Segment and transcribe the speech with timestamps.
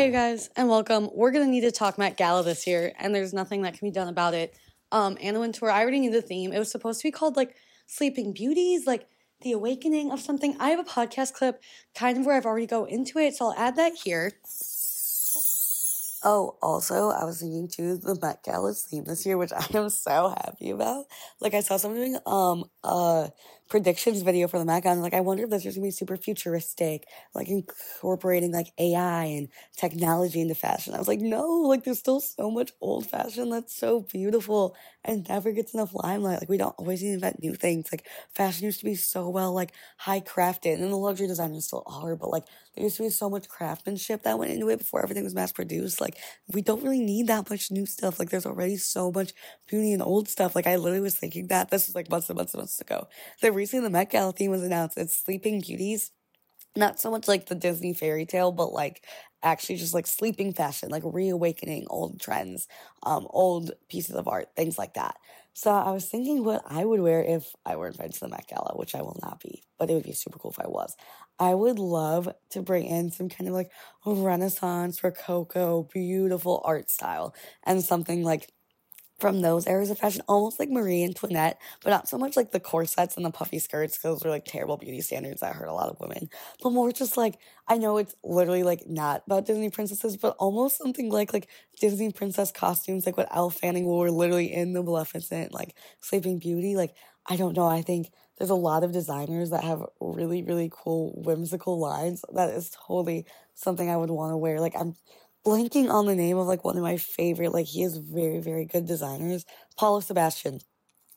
[0.00, 1.10] Hey guys, and welcome.
[1.12, 3.92] We're gonna need to talk Met Gala this year, and there's nothing that can be
[3.92, 4.56] done about it.
[4.90, 6.54] Um, Anna Wintour, I already knew the theme.
[6.54, 7.54] It was supposed to be called like
[7.86, 9.06] Sleeping Beauties, like
[9.42, 10.56] the awakening of something.
[10.58, 11.62] I have a podcast clip
[11.94, 14.32] kind of where I've already go into it, so I'll add that here.
[16.24, 19.90] Oh, also, I was thinking too the Met Gala theme this year, which I am
[19.90, 21.04] so happy about.
[21.40, 23.32] Like, I saw someone doing um a
[23.70, 26.16] predictions video for the Gala, and like, I wonder if this is gonna be super
[26.18, 30.94] futuristic, like incorporating like AI and technology into fashion.
[30.94, 35.26] I was like, no, like, there's still so much old fashion that's so beautiful and
[35.28, 36.40] never gets enough limelight.
[36.40, 37.88] Like, we don't always need to invent new things.
[37.92, 41.84] Like, fashion used to be so well like high crafted, and the luxury designers still
[41.86, 42.44] are, but like,
[42.74, 45.52] there used to be so much craftsmanship that went into it before everything was mass
[45.52, 46.00] produced.
[46.00, 46.16] Like,
[46.52, 48.18] we don't really need that much new stuff.
[48.18, 49.32] Like, there's already so much
[49.68, 50.54] beauty and old stuff.
[50.54, 53.06] Like, I literally was thinking that this was like months and months and months ago.
[53.42, 54.96] The recently the Met Gala theme was announced.
[54.96, 56.12] It's Sleeping Beauties.
[56.76, 59.04] Not so much like the Disney fairy tale, but like
[59.42, 62.68] actually just like sleeping fashion, like reawakening old trends,
[63.04, 65.16] um, old pieces of art, things like that.
[65.54, 68.46] So I was thinking what I would wear if I were invited to the Met
[68.48, 70.96] Gala, which I will not be, but it would be super cool if I was.
[71.38, 73.70] I would love to bring in some kind of like
[74.06, 78.50] Renaissance Rococo, beautiful art style and something like
[79.20, 82.60] from those eras of fashion, almost like Marie Antoinette, but not so much like the
[82.60, 85.88] corsets and the puffy skirts, those were like terrible beauty standards that hurt a lot
[85.90, 86.28] of women.
[86.62, 90.78] But more just like, I know it's literally like not about Disney princesses, but almost
[90.78, 91.48] something like like
[91.80, 96.76] Disney princess costumes, like what Elle Fanning wore literally in the Maleficent, like Sleeping Beauty.
[96.76, 96.94] Like,
[97.26, 97.66] I don't know.
[97.66, 102.24] I think there's a lot of designers that have really, really cool, whimsical lines.
[102.34, 104.60] That is totally something I would want to wear.
[104.60, 104.96] Like, I'm
[105.46, 108.64] blanking on the name of like one of my favorite, like he is very, very
[108.66, 109.44] good designers,
[109.78, 110.60] Paolo Sebastian.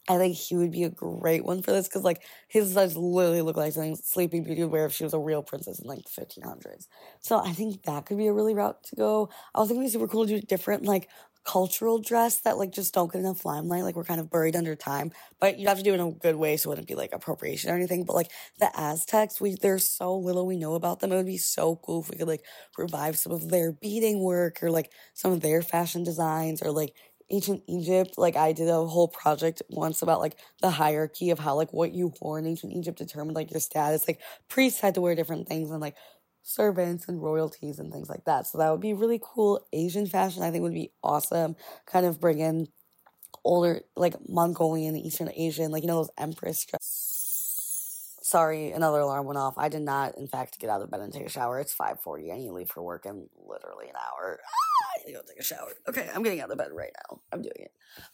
[0.09, 3.41] I think he would be a great one for this because like his designs literally
[3.41, 6.03] look like something Sleeping Beauty would wear if she was a real princess in like
[6.03, 6.87] the 1500s.
[7.21, 9.29] So I think that could be a really route to go.
[9.55, 11.09] I was thinking it'd be super cool to do different like
[11.45, 13.83] cultural dress that like just don't get enough limelight.
[13.83, 16.11] Like we're kind of buried under time, but you'd have to do it in a
[16.11, 18.05] good way so it wouldn't be like appropriation or anything.
[18.05, 21.11] But like the Aztecs, we there's so little we know about them.
[21.11, 22.45] It would be so cool if we could like
[22.77, 26.95] revive some of their beading work or like some of their fashion designs or like
[27.29, 28.15] ancient Egypt.
[28.17, 31.93] Like I did a whole project once about like the hierarchy of how like what
[31.93, 34.07] you wore in ancient Egypt determined like your status.
[34.07, 35.95] Like priests had to wear different things and like
[36.43, 38.47] servants and royalties and things like that.
[38.47, 39.65] So that would be really cool.
[39.73, 41.55] Asian fashion, I think, would be awesome.
[41.87, 42.67] Kind of bring in
[43.45, 46.65] older, like Mongolian, Eastern Asian, like, you know, those empress
[48.21, 49.55] Sorry, another alarm went off.
[49.57, 51.59] I did not, in fact, get out of bed and take a shower.
[51.59, 52.31] It's 5.40.
[52.33, 54.39] I need to leave for work in literally an hour.
[54.93, 55.71] I need to go take a shower.
[55.87, 57.21] Okay, I'm getting out of bed right now.
[57.31, 57.71] I'm doing it.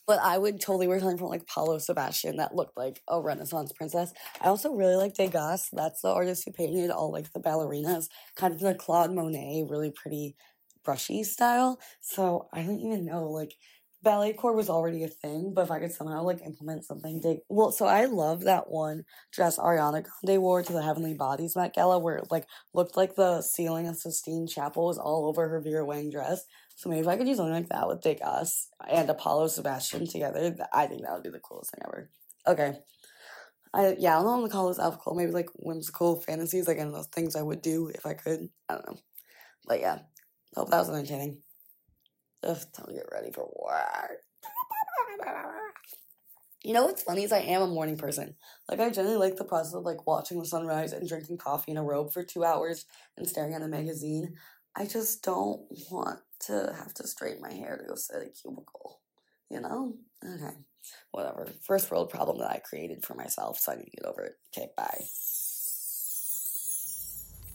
[0.07, 3.71] But I would totally wear something from like Paolo Sebastian that looked like a Renaissance
[3.73, 4.13] princess.
[4.41, 5.69] I also really like Degas.
[5.71, 9.91] That's the artist who painted all like the ballerinas, kind of the Claude Monet, really
[9.91, 10.35] pretty
[10.83, 11.79] brushy style.
[12.01, 13.53] So I don't even know, like,
[14.01, 17.39] ballet core was already a thing, but if I could somehow like implement something big,
[17.49, 19.03] well, so I love that one
[19.33, 23.15] dress Ariana Grande wore to the Heavenly Bodies Met Gala, where it like looked like
[23.15, 26.45] the ceiling of Sistine Chapel was all over her Vera Wang dress.
[26.79, 30.55] So maybe if I could do something like that with Degas and Apollo Sebastian together,
[30.71, 32.09] I think that would be the coolest thing ever.
[32.47, 32.79] Okay.
[33.73, 35.13] I yeah, I don't know what to call this alcohol.
[35.13, 38.47] Maybe like whimsical fantasies, like and those things I would do if I could.
[38.69, 38.97] I don't know.
[39.67, 39.99] But yeah.
[40.55, 41.41] Hope that was entertaining.
[42.43, 44.21] Ugh, time to get ready for work.
[46.63, 48.35] You know what's funny is I am a morning person.
[48.69, 51.77] Like I generally like the process of like watching the sunrise and drinking coffee in
[51.77, 52.85] a robe for two hours
[53.17, 54.35] and staring at a magazine.
[54.79, 58.29] I just don't want to have to straighten my hair to go sit at a
[58.29, 59.01] cubicle.
[59.51, 59.95] You know?
[60.23, 60.55] Okay.
[61.11, 61.49] Whatever.
[61.61, 64.35] First world problem that I created for myself, so I need to get over it.
[64.57, 65.03] Okay, bye.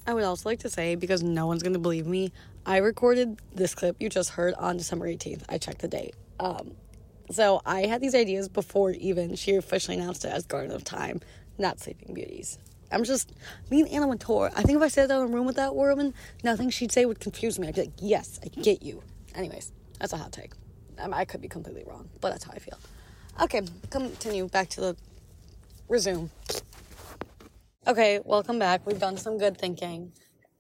[0.07, 2.31] I would also like to say, because no one's gonna believe me,
[2.67, 5.45] I recorded this clip you just heard on December 18th.
[5.49, 6.15] I checked the date.
[6.39, 6.73] Um,
[7.31, 11.23] so I had these ideas before even she officially announced it as Garden of Time,
[11.57, 12.59] not Sleeping Beauties.
[12.95, 13.33] I'm just
[13.71, 14.53] me and Anna Wintour.
[14.55, 16.15] I think if I sat down in a room with that woman,
[16.45, 17.67] nothing she'd say would confuse me.
[17.67, 19.03] I'd be like, yes, I get you.
[19.35, 20.53] Anyways, that's a hot take.
[20.99, 22.79] I could be completely wrong, but that's how I feel.
[23.43, 24.97] Okay, continue back to the
[25.89, 26.31] resume.
[27.87, 28.87] Okay, welcome back.
[28.87, 30.13] We've done some good thinking.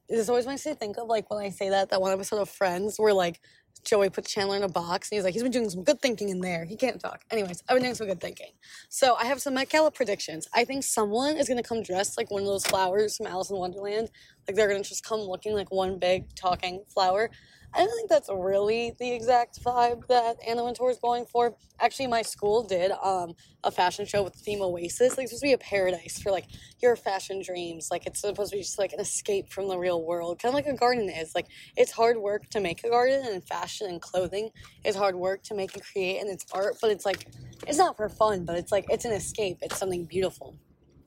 [0.08, 2.48] This always makes me think of like when I say that that one episode of
[2.50, 3.40] Friends where like
[3.84, 6.28] Joey put Chandler in a box and he's like, he's been doing some good thinking
[6.31, 6.64] in there.
[6.64, 7.22] He can't talk.
[7.31, 8.50] Anyways, I've been doing some good thinking.
[8.88, 10.48] So I have some Met Gala predictions.
[10.54, 13.56] I think someone is gonna come dressed like one of those flowers from Alice in
[13.56, 14.10] Wonderland.
[14.46, 17.31] Like they're gonna just come looking like one big talking flower.
[17.76, 21.56] I don't think that's really the exact vibe that Anna Wintour is going for.
[21.81, 23.35] Actually, my school did um,
[23.65, 25.17] a fashion show with the theme Oasis.
[25.17, 26.47] Like, it's supposed to be a paradise for like
[26.81, 27.88] your fashion dreams.
[27.91, 30.55] Like, it's supposed to be just like an escape from the real world, kind of
[30.55, 31.35] like a garden is.
[31.35, 34.50] Like, it's hard work to make a garden, and fashion and clothing
[34.85, 37.27] is hard work to make and create, and it's art, but it's like,
[37.67, 39.59] it's not for fun, but it's like, it's an escape.
[39.62, 40.56] It's something beautiful.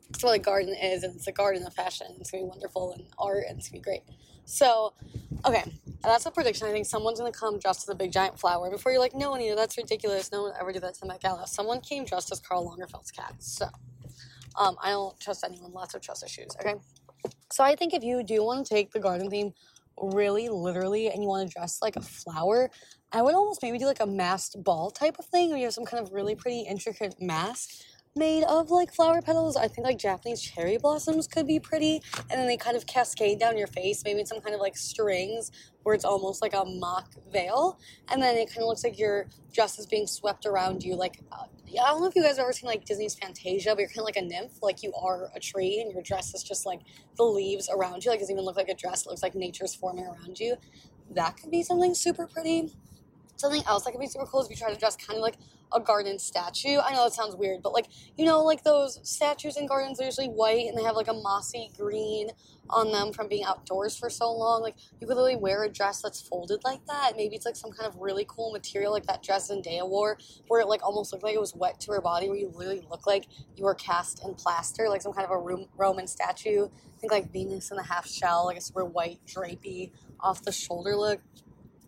[0.10, 2.08] That's what a garden is, and it's a garden of fashion.
[2.20, 4.02] It's gonna be wonderful and art, and it's gonna be great.
[4.48, 4.94] So,
[5.46, 5.64] okay,
[6.02, 6.68] that's a prediction.
[6.68, 8.72] I think someone's gonna come dressed as a big giant flower.
[8.72, 10.32] Before you're like, no, Anita, that's ridiculous.
[10.32, 11.46] No one ever did that to the Met Gala.
[11.46, 13.36] Someone came dressed as Karl Lagerfeld's cat.
[13.40, 13.68] So,
[14.58, 15.74] um, I don't trust anyone.
[15.74, 16.56] Lots of trust issues.
[16.62, 16.76] Okay,
[17.52, 19.54] so I think if you do want to take the garden theme
[20.02, 22.70] really literally and you want to dress like a flower,
[23.12, 25.74] I would almost maybe do like a masked ball type of thing, where you have
[25.74, 27.70] some kind of really pretty intricate mask
[28.18, 29.56] made of like flower petals.
[29.56, 33.40] I think like Japanese cherry blossoms could be pretty, and then they kind of cascade
[33.40, 35.52] down your face, maybe some kind of like strings
[35.84, 37.80] where it's almost like a mock veil,
[38.10, 40.96] and then it kind of looks like your dress is being swept around you.
[40.96, 43.80] Like, uh, I don't know if you guys have ever seen like Disney's Fantasia, but
[43.80, 46.44] you're kind of like a nymph, like you are a tree, and your dress is
[46.44, 46.82] just like
[47.16, 48.12] the leaves around you.
[48.12, 50.56] Like, it doesn't even look like a dress; it looks like nature's forming around you.
[51.12, 52.74] That could be something super pretty.
[53.38, 55.22] Something else that could be super cool is if you try to dress kind of
[55.22, 55.36] like
[55.74, 56.78] a garden statue.
[56.80, 57.88] I know that sounds weird, but like,
[58.18, 61.14] you know, like those statues in gardens are usually white and they have like a
[61.14, 62.30] mossy green
[62.70, 64.62] on them from being outdoors for so long.
[64.62, 67.14] Like, you could literally wear a dress that's folded like that.
[67.16, 70.18] Maybe it's like some kind of really cool material like that dress Zendaya wore,
[70.48, 72.86] where it like almost looked like it was wet to her body, where you literally
[72.90, 76.66] look like you were cast in plaster, like some kind of a Roman statue.
[76.66, 80.52] I think like Venus in the half shell, like a super white, drapey, off the
[80.52, 81.22] shoulder look.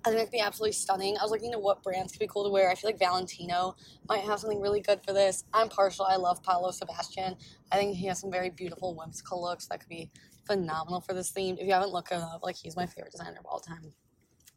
[0.06, 1.18] I think it'd be absolutely stunning.
[1.18, 2.70] I was looking at what brands could be cool to wear.
[2.70, 3.76] I feel like Valentino
[4.08, 5.44] might have something really good for this.
[5.54, 6.06] I'm partial.
[6.06, 7.36] I love Paolo Sebastian.
[7.72, 10.10] I think he has some very beautiful whimsical looks that could be
[10.46, 11.58] phenomenal for this theme.
[11.60, 13.92] If you haven't looked him up, like he's my favorite designer of all time.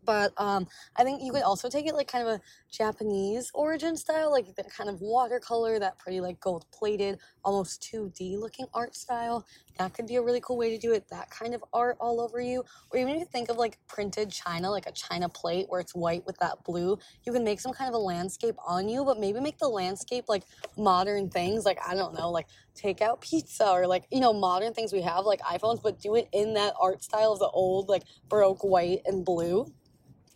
[0.04, 0.66] But um,
[0.96, 2.40] I think you could also take it like kind of a
[2.70, 8.38] Japanese origin style, like that kind of watercolor, that pretty like gold plated, almost 2D
[8.38, 9.46] looking art style.
[9.78, 11.08] That could be a really cool way to do it.
[11.10, 12.64] That kind of art all over you.
[12.90, 15.94] Or even if you think of like printed china, like a china plate where it's
[15.94, 19.18] white with that blue, you can make some kind of a landscape on you, but
[19.18, 20.42] maybe make the landscape like
[20.76, 24.72] modern things, like I don't know, like take out pizza or like, you know, modern
[24.74, 27.88] things we have like iPhones, but do it in that art style of the old
[27.88, 29.72] like baroque white and blue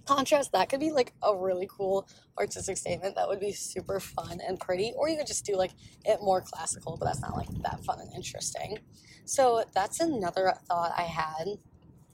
[0.07, 2.09] contrast that could be like a really cool
[2.39, 5.73] artistic statement that would be super fun and pretty or you could just do like
[6.05, 8.79] it more classical but that's not like that fun and interesting.
[9.25, 11.59] So that's another thought i had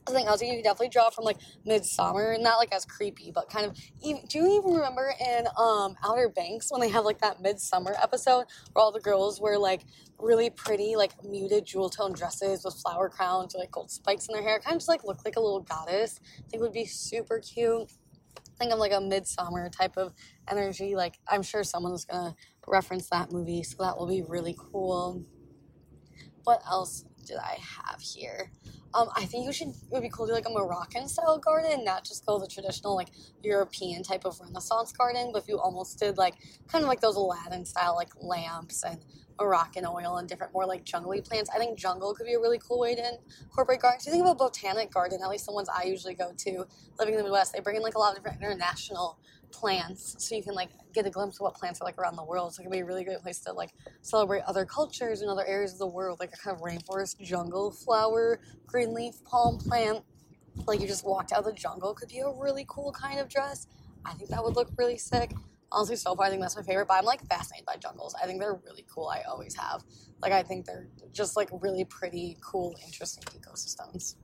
[0.06, 3.66] something else you could definitely draw from like Midsommar, not like as creepy, but kind
[3.66, 3.76] of.
[4.02, 7.94] Even, do you even remember in um Outer Banks when they have like that Midsummer
[8.02, 9.82] episode where all the girls wear like
[10.18, 14.34] really pretty like muted jewel tone dresses with flower crowns or like gold spikes in
[14.34, 16.20] their hair, kind of just like look like a little goddess.
[16.38, 17.90] I think would be super cute.
[18.38, 20.12] I think I'm like a Midsummer type of
[20.48, 20.94] energy.
[20.94, 22.34] Like I'm sure someone's gonna
[22.66, 25.24] reference that movie, so that will be really cool.
[26.44, 28.50] What else did I have here?
[28.94, 29.68] Um, I think you should.
[29.68, 32.46] It would be cool to do like a Moroccan style garden, not just go the
[32.46, 33.08] traditional like
[33.42, 36.34] European type of Renaissance garden, but if you almost did like
[36.68, 38.98] kind of like those Aladdin style like lamps and
[39.40, 41.50] Moroccan oil and different more like jungly plants.
[41.54, 44.06] I think jungle could be a really cool way to incorporate gardens.
[44.06, 46.66] You think of a botanic garden, at least the ones I usually go to,
[46.98, 49.18] living in the Midwest, they bring in like a lot of different international
[49.52, 52.24] plants so you can like get a glimpse of what plants are like around the
[52.24, 52.54] world.
[52.54, 53.70] So it can be a really great place to like
[54.00, 57.70] celebrate other cultures and other areas of the world, like a kind of rainforest jungle
[57.70, 60.04] flower, green leaf palm plant.
[60.66, 63.28] Like you just walked out of the jungle could be a really cool kind of
[63.28, 63.66] dress.
[64.04, 65.32] I think that would look really sick.
[65.70, 66.88] Honestly, so far I think that's my favorite.
[66.88, 68.14] But I'm like fascinated by jungles.
[68.22, 69.08] I think they're really cool.
[69.08, 69.82] I always have.
[70.20, 74.16] Like I think they're just like really pretty, cool, interesting ecosystems.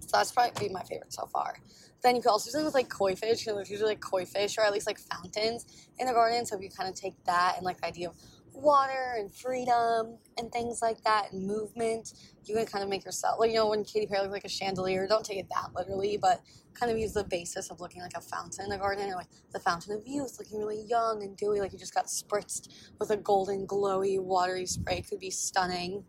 [0.00, 1.56] So that's probably my favorite so far.
[2.02, 3.46] Then you could also do something with like koi fish.
[3.46, 6.46] Know, there's usually like koi fish or at least like fountains in the garden.
[6.46, 8.16] So if you kind of take that and like the idea of
[8.52, 13.38] water and freedom and things like that and movement, you can kind of make yourself
[13.38, 15.06] like you know when Katy Perry looks like a chandelier.
[15.06, 16.40] Don't take it that literally, but
[16.74, 19.28] kind of use the basis of looking like a fountain in the garden or like
[19.52, 23.10] the fountain of youth, looking really young and dewy, like you just got spritzed with
[23.10, 25.02] a golden, glowy, watery spray.
[25.02, 26.04] Could be stunning.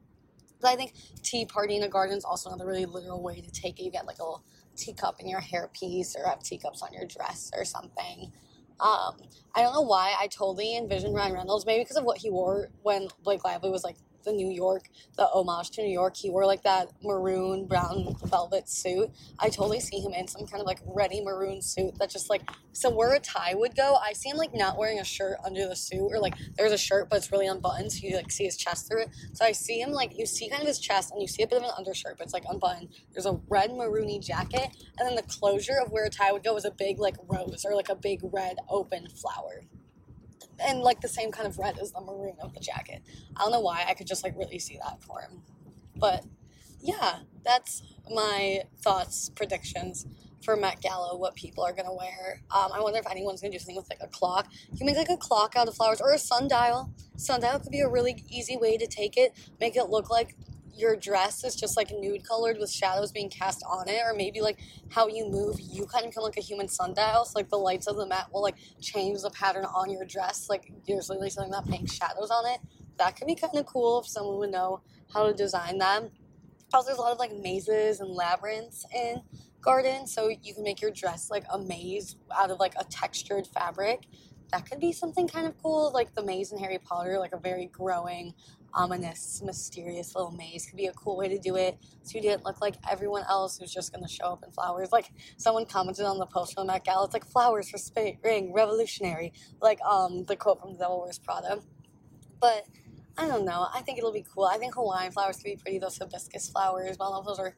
[0.60, 3.52] But I think tea party in a garden is also another really literal way to
[3.52, 3.84] take it.
[3.84, 4.44] You get like a little
[4.78, 8.32] teacup in your hairpiece or have teacups on your dress or something.
[8.80, 9.18] Um,
[9.56, 12.70] I don't know why I totally envisioned Ryan Reynolds, maybe because of what he wore
[12.84, 16.16] when Blake Lively was like the New York, the homage to New York.
[16.16, 19.10] He wore like that maroon brown velvet suit.
[19.40, 22.42] I totally see him in some kind of like ready maroon suit that just like
[22.72, 23.96] so where a tie would go.
[23.96, 26.78] I see him like not wearing a shirt under the suit or like there's a
[26.78, 29.10] shirt but it's really unbuttoned, so you like see his chest through it.
[29.34, 31.48] So I see him like you see kind of his chest and you see a
[31.48, 32.90] bit of an undershirt, but it's like unbuttoned.
[33.14, 36.56] There's a red maroony jacket, and then the closure of where a tie would go
[36.56, 39.64] is a big like rose or like a big red open flower
[40.60, 43.02] and like the same kind of red as the maroon of the jacket.
[43.36, 45.42] I don't know why I could just like really see that for him.
[45.96, 46.24] But
[46.82, 47.84] yeah, that's
[48.14, 50.06] my thoughts, predictions
[50.44, 52.42] for Met Gala, what people are gonna wear.
[52.52, 54.48] Um, I wonder if anyone's gonna do something with like a clock.
[54.72, 56.92] You can make like a clock out of flowers or a sundial.
[57.18, 60.36] Sundial could be a really easy way to take it, make it look like
[60.78, 64.42] your dress is just like nude colored with shadows being cast on it, or maybe
[64.42, 67.26] like how you move, you kind of become like a human sundial.
[67.26, 70.48] So like the lights of the Met will like change the pattern on your dress.
[70.50, 72.60] Like there's literally something that pink shadows on it.
[72.98, 74.82] That could be kind of cool if someone would know
[75.14, 76.10] how to design them.
[76.74, 79.22] Also, there's a lot of like mazes and labyrinths in
[79.62, 83.48] garden, so you can make your dress like a maze out of like a textured
[83.48, 84.08] fabric.
[84.52, 87.38] That could be something kind of cool, like the maze in Harry Potter, like a
[87.38, 88.34] very growing
[88.74, 91.78] ominous, mysterious little maze could be a cool way to do it.
[92.04, 94.92] So you didn't look like everyone else who's just gonna show up in flowers.
[94.92, 98.54] Like someone commented on the post from the Met Gala, it's like flowers for spring,
[98.54, 99.34] revolutionary.
[99.62, 101.62] Like um the quote from The Devil Wears Prada.
[102.40, 102.66] But
[103.18, 103.68] I don't know.
[103.74, 104.46] I think it'll be cool.
[104.46, 105.80] I think Hawaiian flowers could be pretty.
[105.80, 107.56] Those hibiscus flowers, well, those are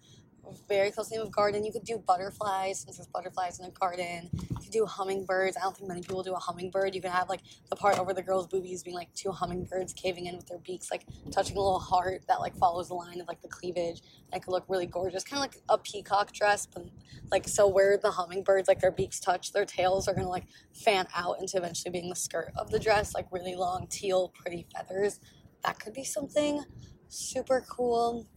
[0.68, 1.66] very close name of garden.
[1.66, 4.30] You could do butterflies since there's butterflies in a garden.
[4.34, 5.58] You could do hummingbirds.
[5.58, 6.96] I don't think many people do a hummingbird.
[6.96, 10.28] You can have like the part over the girl's boobies being like two hummingbirds caving
[10.28, 13.28] in with their beaks, like touching a little heart that like follows the line of
[13.28, 14.02] like the cleavage.
[14.32, 16.86] That could look really gorgeous, kind of like a peacock dress, but
[17.32, 21.08] like so where the hummingbirds like their beaks touch, their tails are gonna like fan
[21.16, 25.20] out into eventually being the skirt of the dress, like really long teal, pretty feathers.
[25.64, 26.64] That could be something
[27.08, 28.28] super cool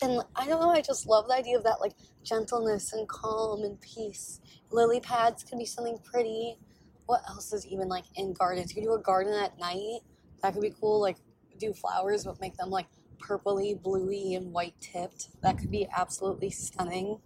[0.00, 1.92] and I don't know, I just love the idea of that like
[2.24, 4.40] gentleness and calm and peace.
[4.70, 6.56] Lily pads can be something pretty.
[7.06, 8.70] What else is even like in gardens?
[8.70, 10.00] You could do a garden at night.
[10.42, 11.00] That could be cool.
[11.00, 11.18] Like
[11.58, 12.86] do flowers but make them like
[13.18, 15.28] purpley, bluey, and white tipped.
[15.42, 17.20] That could be absolutely stunning.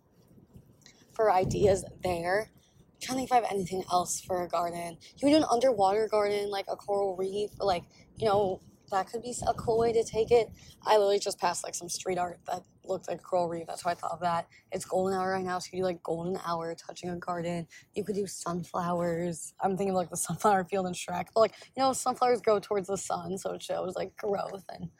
[1.12, 2.50] For ideas there.
[2.50, 4.98] I'm trying to think if I have anything else for a garden.
[5.16, 7.84] You would do an underwater garden, like a coral reef, or like,
[8.16, 10.50] you know, that could be a cool way to take it.
[10.84, 13.66] I literally just passed like some street art that looked like coral reef.
[13.66, 14.46] That's why I thought of that.
[14.72, 17.66] It's golden hour right now, so you do like golden hour touching a garden.
[17.94, 19.54] You could do sunflowers.
[19.60, 22.58] I'm thinking of, like the sunflower field in Shrek, but like you know, sunflowers grow
[22.60, 24.90] towards the sun, so it shows like growth and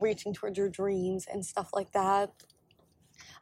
[0.00, 2.30] reaching towards your dreams and stuff like that.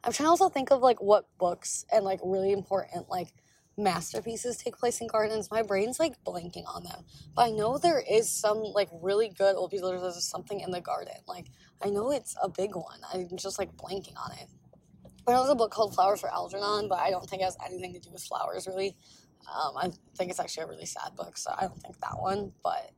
[0.03, 3.33] I'm trying to also think of like what books and like really important like
[3.77, 7.03] masterpieces take place in gardens, my brain's like blanking on them.
[7.35, 9.89] But I know there is some like really good old pieces.
[9.89, 11.15] There's something in the garden.
[11.27, 11.47] Like
[11.83, 12.99] I know it's a big one.
[13.13, 14.47] I'm just like blanking on it.
[15.27, 17.57] I know there's a book called Flowers for Algernon, but I don't think it has
[17.65, 18.95] anything to do with flowers really.
[19.53, 22.51] Um, I think it's actually a really sad book, so I don't think that one.
[22.63, 22.91] But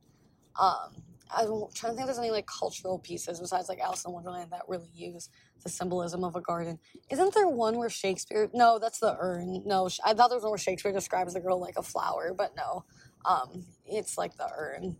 [0.58, 4.12] um, I'm trying to think if there's any like cultural pieces besides like Alice in
[4.12, 5.28] Wonderland that really use
[5.62, 6.78] the symbolism of a garden.
[7.10, 8.50] Isn't there one where Shakespeare?
[8.54, 9.62] No, that's the urn.
[9.64, 12.54] No, I thought there was one where Shakespeare describes the girl like a flower, but
[12.56, 12.84] no,
[13.24, 14.96] um, it's like the urn.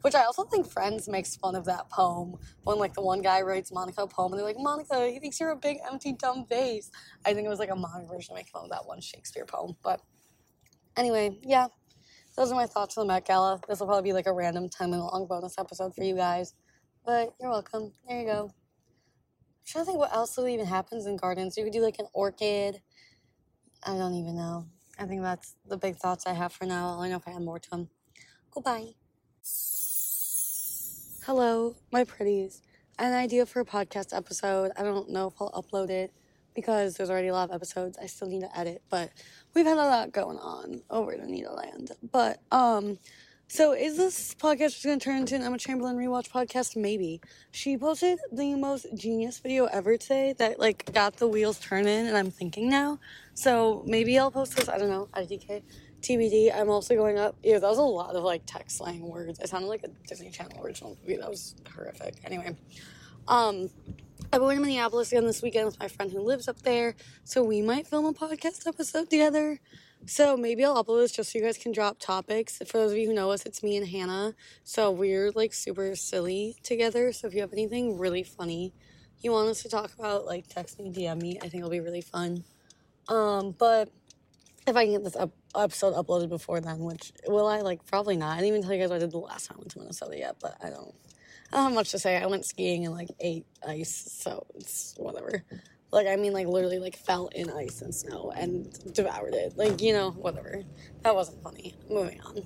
[0.00, 3.42] Which I also think Friends makes fun of that poem when like the one guy
[3.42, 6.46] writes Monica a poem and they're like, Monica, he thinks you're a big empty dumb
[6.48, 6.90] vase.
[7.24, 9.44] I think it was like a modern version of making fun of that one Shakespeare
[9.44, 9.76] poem.
[9.82, 10.00] But
[10.96, 11.68] anyway, yeah,
[12.36, 13.60] those are my thoughts on the Met Gala.
[13.68, 16.54] This will probably be like a random 10 minute long bonus episode for you guys.
[17.04, 17.92] But you're welcome.
[18.08, 18.50] There you go.
[19.64, 21.56] I'm trying to think what else even happens in gardens.
[21.56, 22.82] You could do like an orchid.
[23.82, 24.66] I don't even know.
[24.98, 26.88] I think that's the big thoughts I have for now.
[26.88, 27.88] I'll know if I have more to them.
[28.50, 28.88] Goodbye.
[31.24, 32.60] Hello, my pretties.
[32.98, 34.70] An idea for a podcast episode.
[34.76, 36.12] I don't know if I'll upload it
[36.54, 39.12] because there's already a lot of episodes I still need to edit, but
[39.54, 41.92] we've had a lot going on over in Anita Land.
[42.12, 42.98] But um
[43.48, 46.76] so is this podcast just gonna turn into an Emma Chamberlain rewatch podcast?
[46.76, 47.20] Maybe.
[47.50, 52.16] She posted the most genius video ever today that like got the wheels turning and
[52.16, 52.98] I'm thinking now.
[53.34, 55.62] So maybe I'll post this, I don't know, IDK.
[56.04, 56.54] TBD.
[56.54, 57.34] I'm also going up.
[57.42, 59.40] Yeah, that was a lot of like text slang words.
[59.40, 61.16] I sounded like a Disney Channel original movie.
[61.16, 62.16] That was horrific.
[62.24, 62.56] Anyway,
[63.26, 63.70] um,
[64.32, 67.42] I'm going to Minneapolis again this weekend with my friend who lives up there, so
[67.42, 69.60] we might film a podcast episode together.
[70.06, 72.58] So maybe I'll upload this just so you guys can drop topics.
[72.58, 74.34] For those of you who know us, it's me and Hannah.
[74.62, 77.12] So we're like super silly together.
[77.12, 78.72] So if you have anything really funny
[79.24, 81.38] you want us to talk about, like text me, DM me.
[81.38, 82.44] I think it'll be really fun.
[83.08, 83.88] Um, but
[84.66, 88.16] if I can get this up, episode uploaded before then, which will I like probably
[88.18, 88.32] not.
[88.32, 89.78] I didn't even tell you guys what I did the last time I went to
[89.78, 90.94] Minnesota yet, but I don't
[91.52, 92.16] I don't have much to say.
[92.16, 95.42] I went skiing and like ate ice, so it's whatever.
[95.94, 99.56] Like I mean, like literally, like fell in ice and snow and devoured it.
[99.56, 100.62] Like you know, whatever.
[101.02, 101.76] That wasn't funny.
[101.88, 102.42] Moving on.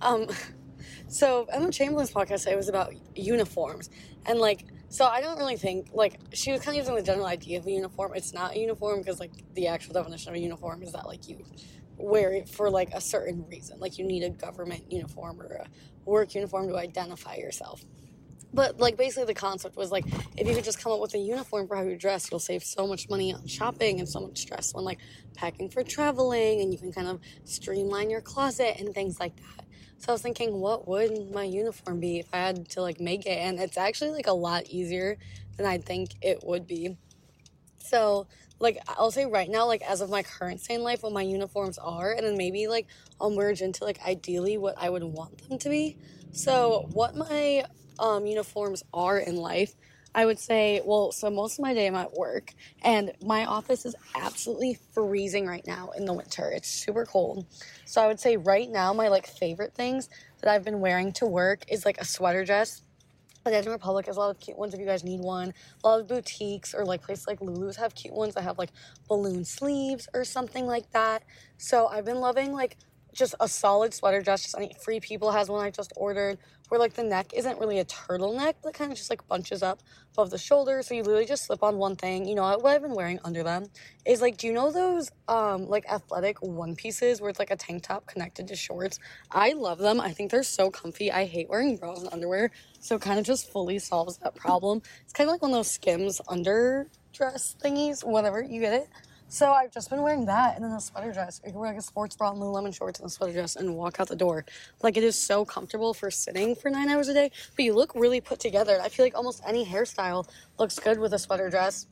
[0.00, 0.26] Um,
[1.08, 3.90] so Emma Chamberlain's podcast it was about uniforms
[4.26, 7.26] and like so I don't really think like she was kind of using the general
[7.26, 8.12] idea of a uniform.
[8.14, 11.28] It's not a uniform because like the actual definition of a uniform is that like
[11.28, 11.44] you
[11.96, 13.80] wear it for like a certain reason.
[13.80, 15.66] Like you need a government uniform or a
[16.04, 17.82] work uniform to identify yourself.
[18.54, 20.04] But like basically the concept was like
[20.36, 22.62] if you could just come up with a uniform for how you dress, you'll save
[22.62, 24.98] so much money on shopping and so much stress when like
[25.34, 29.64] packing for traveling and you can kind of streamline your closet and things like that.
[29.98, 33.24] So I was thinking, what would my uniform be if I had to like make
[33.24, 33.38] it?
[33.38, 35.16] And it's actually like a lot easier
[35.56, 36.96] than I think it would be.
[37.78, 38.26] So
[38.58, 41.22] like I'll say right now, like as of my current state in life, what my
[41.22, 42.86] uniforms are, and then maybe like
[43.20, 45.96] I'll merge into like ideally what I would want them to be.
[46.32, 47.64] So what my
[47.98, 49.74] um, uniforms are in life
[50.14, 53.86] I would say, well, so most of my day I'm at work, and my office
[53.86, 56.50] is absolutely freezing right now in the winter.
[56.50, 57.46] It's super cold.
[57.86, 61.26] So I would say right now, my like favorite things that I've been wearing to
[61.26, 62.82] work is like a sweater dress.
[63.42, 65.52] Banana Republic has a lot of cute ones if you guys need one.
[65.82, 68.70] A lot of boutiques or like places like Lulu's have cute ones that have like
[69.08, 71.24] balloon sleeves or something like that.
[71.56, 72.76] So I've been loving like
[73.12, 74.42] just a solid sweater dress.
[74.42, 76.38] Just any Free People has one I just ordered
[76.68, 79.82] where like the neck isn't really a turtleneck, but kind of just like bunches up
[80.14, 80.82] above the shoulder.
[80.82, 82.26] So you literally just slip on one thing.
[82.26, 83.66] You know what I've been wearing under them
[84.06, 87.56] is like, do you know those um like athletic one pieces where it's like a
[87.56, 88.98] tank top connected to shorts?
[89.30, 90.00] I love them.
[90.00, 91.12] I think they're so comfy.
[91.12, 92.50] I hate wearing bras and underwear,
[92.80, 94.80] so it kind of just fully solves that problem.
[95.04, 98.88] It's kind of like one of those Skims under dress thingies, whatever you get it.
[99.32, 101.40] So I've just been wearing that and then a sweater dress.
[101.42, 103.74] I can wear like a sports bra and Lululemon shorts and a sweater dress and
[103.74, 104.44] walk out the door.
[104.82, 107.94] Like it is so comfortable for sitting for nine hours a day, but you look
[107.94, 108.78] really put together.
[108.82, 111.86] I feel like almost any hairstyle looks good with a sweater dress.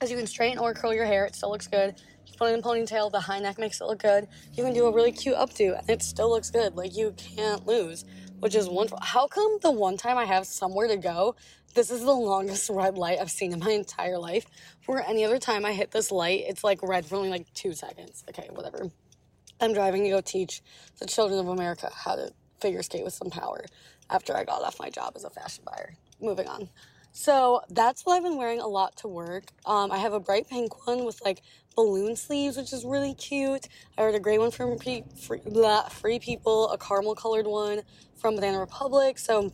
[0.00, 1.96] As you can straighten or curl your hair, it still looks good.
[2.24, 4.28] You put it in a ponytail, the high neck makes it look good.
[4.52, 6.76] You can do a really cute updo and it still looks good.
[6.76, 8.04] Like you can't lose,
[8.38, 9.00] which is wonderful.
[9.02, 11.34] How come the one time I have somewhere to go
[11.76, 14.46] this is the longest red light I've seen in my entire life.
[14.86, 17.74] Where any other time I hit this light, it's like red for only like two
[17.74, 18.24] seconds.
[18.30, 18.90] Okay, whatever.
[19.60, 20.62] I'm driving to go teach
[20.98, 23.66] the children of America how to figure skate with some power
[24.10, 25.94] after I got off my job as a fashion buyer.
[26.20, 26.70] Moving on.
[27.12, 29.44] So that's what I've been wearing a lot to work.
[29.66, 31.42] Um, I have a bright pink one with like
[31.74, 33.68] balloon sleeves, which is really cute.
[33.98, 37.82] I ordered a gray one from Free, free, blah, free People, a caramel colored one
[38.16, 39.18] from Banana Republic.
[39.18, 39.52] So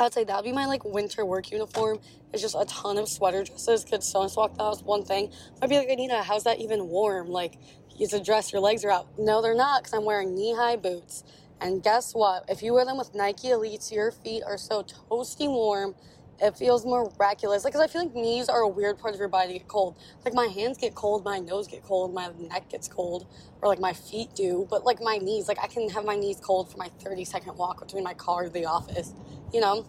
[0.00, 2.00] I'd say that'd be my like winter work uniform.
[2.32, 3.84] It's just a ton of sweater dresses.
[3.84, 5.30] Could so swap that was one thing.
[5.60, 7.28] I'd be like, Anita, how's that even warm?
[7.28, 7.58] Like,
[7.98, 9.08] it's a dress, your legs are out.
[9.18, 11.22] No, they're not, because I'm wearing knee high boots.
[11.60, 12.44] And guess what?
[12.48, 15.94] If you wear them with Nike Elites, your feet are so toasty warm.
[16.42, 17.64] It feels miraculous.
[17.64, 19.68] Like, cause I feel like knees are a weird part of your body to get
[19.68, 19.96] cold.
[20.24, 23.26] Like, my hands get cold, my nose get cold, my neck gets cold,
[23.62, 24.66] or like my feet do.
[24.70, 27.56] But like my knees, like I can have my knees cold for my 30 second
[27.58, 29.14] walk between my car to the office
[29.52, 29.86] you know.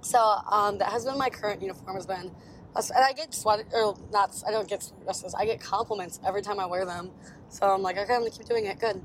[0.00, 2.30] So um, that has been my current uniform has been,
[2.76, 4.42] and I get sweat or not.
[4.46, 5.34] I don't get dresses.
[5.34, 7.10] I get compliments every time I wear them.
[7.48, 8.78] So I'm like, okay, I'm gonna keep doing it.
[8.78, 9.02] Good.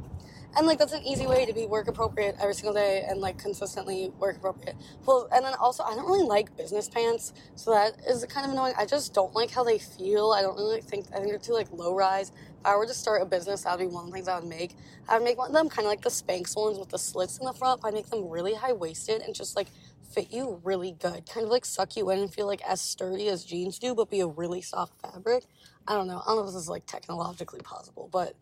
[0.57, 3.37] And like that's an easy way to be work appropriate every single day and like
[3.37, 4.75] consistently work appropriate.
[5.05, 8.51] Well, and then also I don't really like business pants, so that is kind of
[8.51, 8.73] annoying.
[8.77, 10.31] I just don't like how they feel.
[10.31, 12.31] I don't really think I think they're too like low rise.
[12.59, 14.39] If I were to start a business, that would be one of the things I
[14.39, 14.75] would make.
[15.07, 17.37] I would make one of them kind of like the Spanx ones with the slits
[17.37, 17.81] in the front.
[17.83, 19.67] I'd make them really high waisted and just like
[20.13, 21.25] fit you really good.
[21.27, 24.09] Kind of like suck you in and feel like as sturdy as jeans do, but
[24.09, 25.45] be a really soft fabric.
[25.87, 26.21] I don't know.
[26.23, 28.35] I don't know if this is like technologically possible, but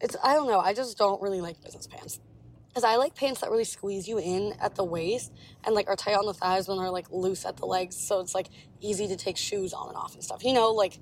[0.00, 0.60] it's, I don't know.
[0.60, 2.20] I just don't really like business pants.
[2.68, 5.32] Because I like pants that really squeeze you in at the waist
[5.64, 7.96] and like are tight on the thighs when they're like loose at the legs.
[7.96, 8.48] So it's like
[8.80, 10.44] easy to take shoes on and off and stuff.
[10.44, 10.98] You know, like,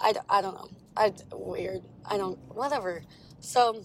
[0.00, 0.68] I, I don't know.
[0.96, 1.82] I, weird.
[2.04, 3.02] I don't, whatever.
[3.40, 3.84] So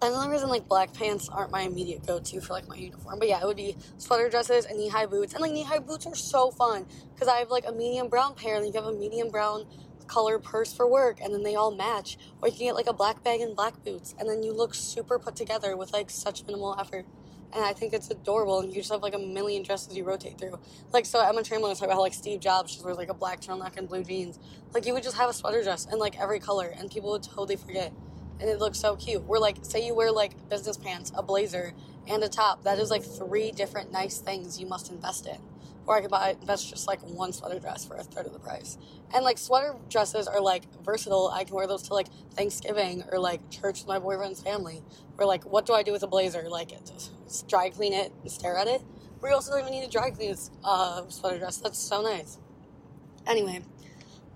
[0.00, 3.40] Another reason like black pants aren't my immediate go-to for like my uniform, but yeah,
[3.40, 5.32] it would be sweater dresses and knee-high boots.
[5.32, 8.56] And like knee-high boots are so fun because I have like a medium brown pair,
[8.56, 9.66] and you have a medium brown
[10.08, 12.18] color purse for work, and then they all match.
[12.42, 14.74] Or you can get like a black bag and black boots, and then you look
[14.74, 17.06] super put together with like such minimal effort.
[17.52, 20.38] And I think it's adorable, and you just have like a million dresses you rotate
[20.38, 20.58] through.
[20.92, 23.14] Like so, Emma Chamberlain was talking about how like Steve Jobs just wears like a
[23.14, 24.38] black turtleneck and blue jeans.
[24.74, 27.22] Like you would just have a sweater dress in like every color, and people would
[27.22, 27.92] totally forget
[28.40, 29.24] and it looks so cute.
[29.24, 31.72] We're like, say you wear like business pants, a blazer,
[32.06, 32.64] and a top.
[32.64, 35.38] That is like three different nice things you must invest in.
[35.88, 38.38] Or I could buy invest just like one sweater dress for a third of the
[38.38, 38.76] price.
[39.14, 41.30] And like sweater dresses are like versatile.
[41.32, 44.82] I can wear those to like Thanksgiving or like church with my boyfriend's family.
[45.16, 46.46] Or like, what do I do with a blazer?
[46.50, 48.82] Like, just dry clean it and stare at it.
[49.22, 51.56] We also don't even need a dry clean uh, sweater dress.
[51.56, 52.38] That's so nice.
[53.26, 53.62] Anyway,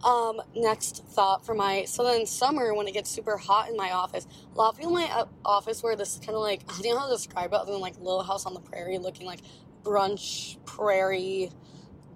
[0.05, 3.93] um, next thought for my so then summer when it gets super hot in my
[3.93, 6.83] office, a lot of people in my uh, office wear this kind of like I
[6.83, 9.27] don't know how to describe it other than like Little House on the Prairie looking
[9.27, 9.41] like
[9.83, 11.51] brunch prairie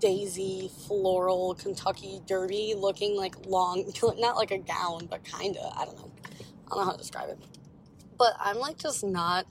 [0.01, 3.85] daisy floral Kentucky derby looking like long
[4.19, 6.11] not like a gown but kinda I don't know
[6.67, 7.39] I don't know how to describe it
[8.19, 9.47] but I'm like just not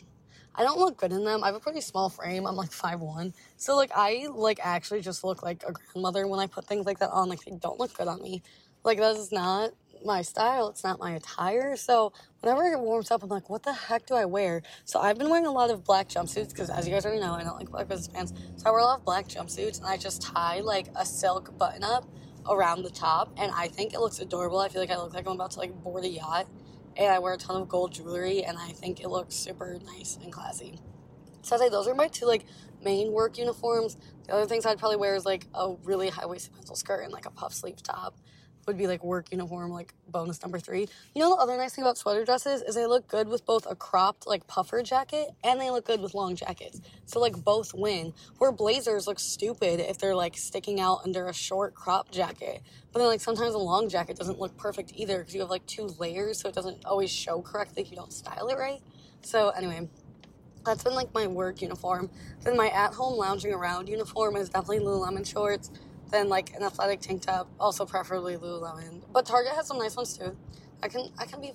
[0.57, 1.43] I don't look good in them.
[1.43, 2.47] I have a pretty small frame.
[2.47, 6.39] I'm like five one, So like I like actually just look like a grandmother when
[6.39, 7.27] I put things like that on.
[7.27, 8.41] Like they don't look good on me.
[8.83, 9.71] Like that is not
[10.05, 10.69] my style.
[10.69, 11.75] It's not my attire.
[11.75, 14.61] So whenever it warms up, I'm like, what the heck do I wear?
[14.85, 17.33] So I've been wearing a lot of black jumpsuits because as you guys already know,
[17.33, 18.33] I don't like black business pants.
[18.57, 21.57] So I wear a lot of black jumpsuits and I just tie like a silk
[21.57, 22.07] button up
[22.47, 24.59] around the top and I think it looks adorable.
[24.59, 26.47] I feel like I look like I'm about to like board a yacht
[26.97, 30.17] and I wear a ton of gold jewelry, and I think it looks super nice
[30.21, 30.79] and classy.
[31.41, 32.45] So I'd say those are my two like
[32.81, 33.97] main work uniforms.
[34.25, 37.13] The other things I'd probably wear is like a really high waisted pencil skirt and
[37.13, 38.15] like a puff sleeve top
[38.65, 40.87] would be like work uniform, like bonus number three.
[41.13, 43.67] You know, the other nice thing about sweater dresses is they look good with both
[43.69, 46.81] a cropped, like puffer jacket and they look good with long jackets.
[47.05, 48.13] So, like, both win.
[48.37, 52.61] Where blazers look stupid if they're like sticking out under a short cropped jacket.
[52.91, 55.65] But then, like, sometimes a long jacket doesn't look perfect either because you have like
[55.65, 58.79] two layers, so it doesn't always show correctly if you don't style it right.
[59.21, 59.89] So, anyway,
[60.65, 62.09] that's been like my work uniform.
[62.41, 65.69] Then my at home lounging around uniform is definitely Lululemon shorts
[66.11, 67.49] than like an athletic tank top.
[67.59, 70.35] Also, preferably Lululemon, but Target has some nice ones too.
[70.83, 71.53] I can I can be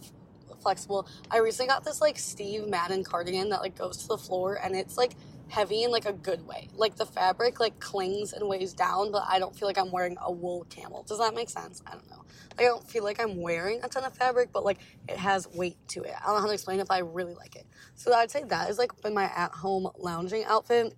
[0.61, 1.09] flexible.
[1.31, 4.77] I recently got this like Steve Madden cardigan that like goes to the floor and
[4.77, 5.13] it's like
[5.49, 6.69] heavy in like a good way.
[6.75, 10.17] Like the fabric like clings and weighs down, but I don't feel like I'm wearing
[10.21, 11.03] a wool camel.
[11.03, 11.83] Does that make sense?
[11.87, 12.25] I don't know.
[12.57, 15.49] Like, I don't feel like I'm wearing a ton of fabric, but like it has
[15.49, 16.15] weight to it.
[16.21, 17.67] I don't know how to explain it, but I really like it.
[17.95, 20.95] So I'd say that is like been my at home lounging outfit.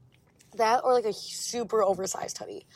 [0.56, 2.66] That or like a super oversized hoodie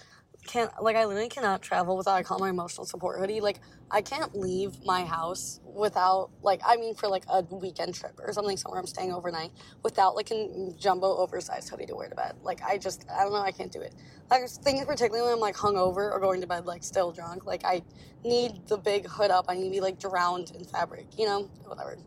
[0.46, 3.40] can't like I literally cannot travel without I call my emotional support hoodie.
[3.40, 8.18] Like I can't leave my house without like I mean for like a weekend trip
[8.18, 9.50] or something somewhere I'm staying overnight
[9.82, 12.37] without like a jumbo oversized hoodie to wear to bed.
[12.42, 13.94] Like I just I don't know I can't do it.
[14.30, 17.44] Like things particularly when I'm like hungover or going to bed like still drunk.
[17.44, 17.82] Like I
[18.24, 19.46] need the big hood up.
[19.48, 21.06] I need to be like drowned in fabric.
[21.18, 21.98] You know whatever.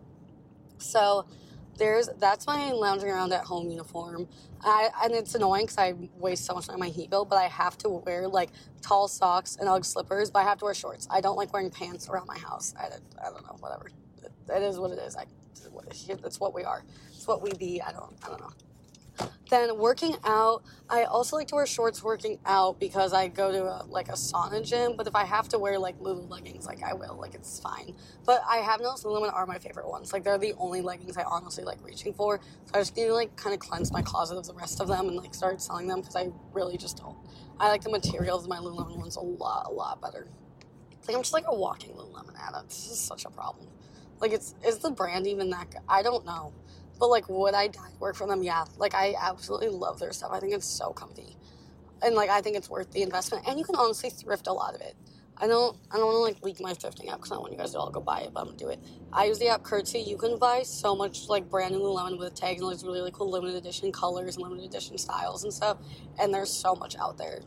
[0.79, 1.27] So
[1.79, 4.27] there's that's my lounging around at home uniform.
[4.61, 7.37] I, and it's annoying because I waste so much time on my heat bill, but
[7.37, 10.73] I have to wear like tall socks and UGG slippers, but I have to wear
[10.75, 11.07] shorts.
[11.09, 12.75] I don't like wearing pants around my house.
[12.79, 12.87] I,
[13.25, 13.89] I don't know, whatever.
[14.23, 15.15] It, it is what it is.
[15.15, 15.25] I,
[16.23, 16.83] it's what we are.
[17.09, 17.81] It's what we be.
[17.81, 18.68] I don't, I don't know.
[19.49, 23.63] Then working out, I also like to wear shorts working out because I go to
[23.63, 24.95] a, like a sauna gym.
[24.95, 27.95] But if I have to wear like Lulu leggings, like I will, like it's fine.
[28.25, 30.13] But I have noticed Lululemon are my favorite ones.
[30.13, 32.39] Like they're the only leggings I honestly like reaching for.
[32.65, 34.87] So I just need to like kind of cleanse my closet of the rest of
[34.87, 37.17] them and like start selling them because I really just don't.
[37.59, 40.27] I like the materials of my Lululemon ones a lot, a lot better.
[41.07, 42.69] Like I'm just like a walking Lululemon addict.
[42.69, 43.67] This is such a problem.
[44.21, 45.81] Like it's is the brand even that good?
[45.89, 46.53] I don't know.
[46.99, 48.43] But like, would I work for them?
[48.43, 48.65] Yeah.
[48.77, 50.31] Like, I absolutely love their stuff.
[50.33, 51.37] I think it's so comfy,
[52.01, 53.47] and like, I think it's worth the investment.
[53.47, 54.95] And you can honestly thrift a lot of it.
[55.41, 57.57] I don't, I don't want to like leak my thrifting app because I want you
[57.57, 58.79] guys to all go buy it, but I'm gonna do it.
[59.13, 59.99] I use the app Curtsy.
[59.99, 63.11] You can buy so much like brand new Lululemon with tags and like really, really
[63.11, 65.77] cool limited edition colors and limited edition styles and stuff.
[66.19, 67.39] And there's so much out there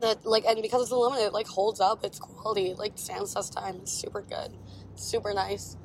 [0.00, 2.70] that like, and because it's limited, it like holds up its quality.
[2.70, 3.76] It, like stands test time.
[3.82, 4.56] It's super good,
[4.94, 5.76] super nice.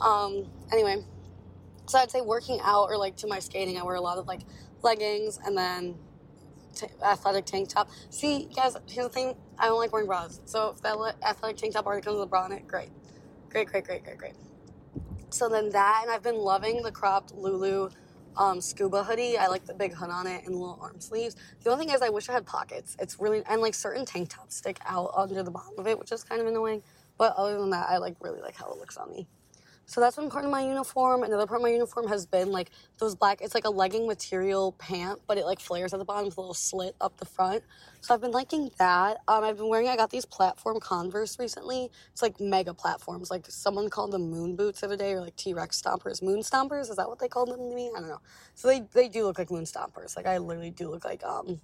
[0.00, 1.04] Um, anyway,
[1.86, 4.26] so I'd say working out or like to my skating, I wear a lot of
[4.26, 4.40] like
[4.82, 5.96] leggings and then
[6.74, 7.90] t- athletic tank top.
[8.10, 10.40] See, guys, here's the thing: I don't like wearing bras.
[10.44, 12.90] So if that le- athletic tank top already comes with a bra in it, great,
[13.50, 14.34] great, great, great, great, great.
[15.30, 17.90] So then that, and I've been loving the cropped Lulu
[18.36, 19.36] um, scuba hoodie.
[19.36, 21.36] I like the big hood on it and the little arm sleeves.
[21.62, 22.96] The only thing is, I wish I had pockets.
[23.00, 26.12] It's really and like certain tank tops stick out under the bottom of it, which
[26.12, 26.82] is kind of annoying.
[27.18, 29.26] But other than that, I like really like how it looks on me.
[29.86, 31.22] So that's one part of my uniform.
[31.22, 34.72] Another part of my uniform has been like those black, it's like a legging material
[34.72, 37.62] pant, but it like flares at the bottom with a little slit up the front.
[38.00, 39.18] So I've been liking that.
[39.28, 41.90] Um, I've been wearing, I got these platform Converse recently.
[42.12, 43.30] It's like mega platforms.
[43.30, 46.22] Like someone called them moon boots the other day or like T Rex stompers.
[46.22, 46.90] Moon stompers?
[46.90, 47.90] Is that what they called them to me?
[47.94, 48.20] I don't know.
[48.54, 50.16] So they, they do look like moon stompers.
[50.16, 51.60] Like I literally do look like, um,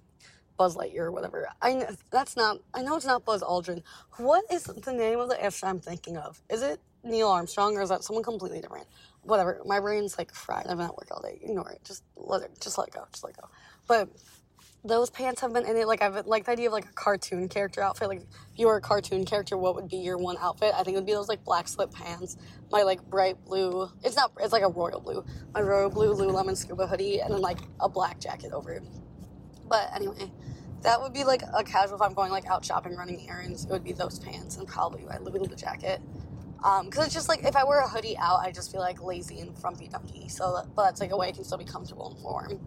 [0.57, 1.47] Buzz Lightyear or whatever.
[1.61, 2.57] I know, that's not.
[2.73, 3.81] I know it's not Buzz Aldrin.
[4.17, 6.39] What is the name of the F I'm thinking of?
[6.51, 8.87] Is it Neil Armstrong or is that someone completely different?
[9.23, 9.61] Whatever.
[9.65, 10.67] My brain's like fried.
[10.67, 11.39] I've been at work all day.
[11.43, 11.81] Ignore it.
[11.85, 12.51] Just let it.
[12.61, 13.05] Just let it go.
[13.11, 13.49] Just let it go.
[13.87, 14.09] But
[14.83, 15.87] those pants have been in it.
[15.87, 18.09] Like I've like the idea of like a cartoon character outfit.
[18.09, 20.73] Like if you were a cartoon character, what would be your one outfit?
[20.75, 22.37] I think it would be those like black slip pants,
[22.71, 23.89] my like bright blue.
[24.03, 24.31] It's not.
[24.41, 25.25] It's like a royal blue.
[25.53, 28.83] My royal blue Lululemon scuba hoodie, and then like a black jacket over it
[29.69, 30.31] But anyway,
[30.83, 33.65] that would be like a casual if I'm going like out shopping, running errands.
[33.65, 36.01] It would be those pants and probably my little jacket.
[36.63, 39.01] Um, cause it's just like if I wear a hoodie out, I just feel like
[39.01, 40.27] lazy and frumpy dumpy.
[40.27, 42.59] So, but that's like a way I can still be comfortable and warm.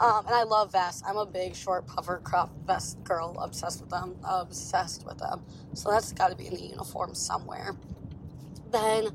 [0.00, 1.02] Um, and I love vests.
[1.04, 5.42] I'm a big short puffer crop vest girl, obsessed with them, obsessed with them.
[5.74, 7.74] So that's got to be in the uniform somewhere.
[8.70, 9.06] Then,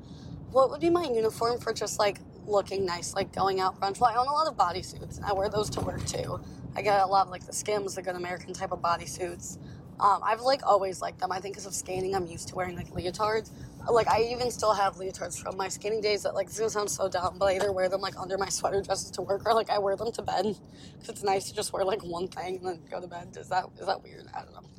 [0.51, 4.01] what would be my uniform for just like looking nice, like going out brunch?
[4.01, 6.41] Well, I own a lot of bodysuits, and I wear those to work too.
[6.75, 9.59] I get a lot of like the Skims, the Good American type of bodysuits.
[9.99, 11.31] Um, I've like always liked them.
[11.31, 13.51] I think because of skating, I'm used to wearing like leotards.
[13.89, 16.23] Like I even still have leotards from my skating days.
[16.23, 18.49] That like this gonna sound so dumb, but I either wear them like under my
[18.49, 20.55] sweater dresses to work, or like I wear them to bed
[20.93, 23.35] because it's nice to just wear like one thing and then go to bed.
[23.37, 24.25] Is that is that weird?
[24.33, 24.69] I don't know.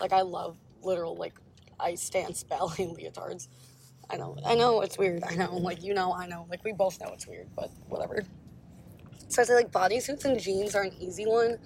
[0.00, 1.34] Like I love literal like
[1.80, 3.48] ice stance ballet leotards.
[4.10, 5.24] I know, I know it's weird.
[5.24, 6.46] I know, like you know, I know.
[6.50, 8.24] Like we both know it's weird, but whatever.
[9.28, 11.58] So I say like bodysuits and jeans are an easy one.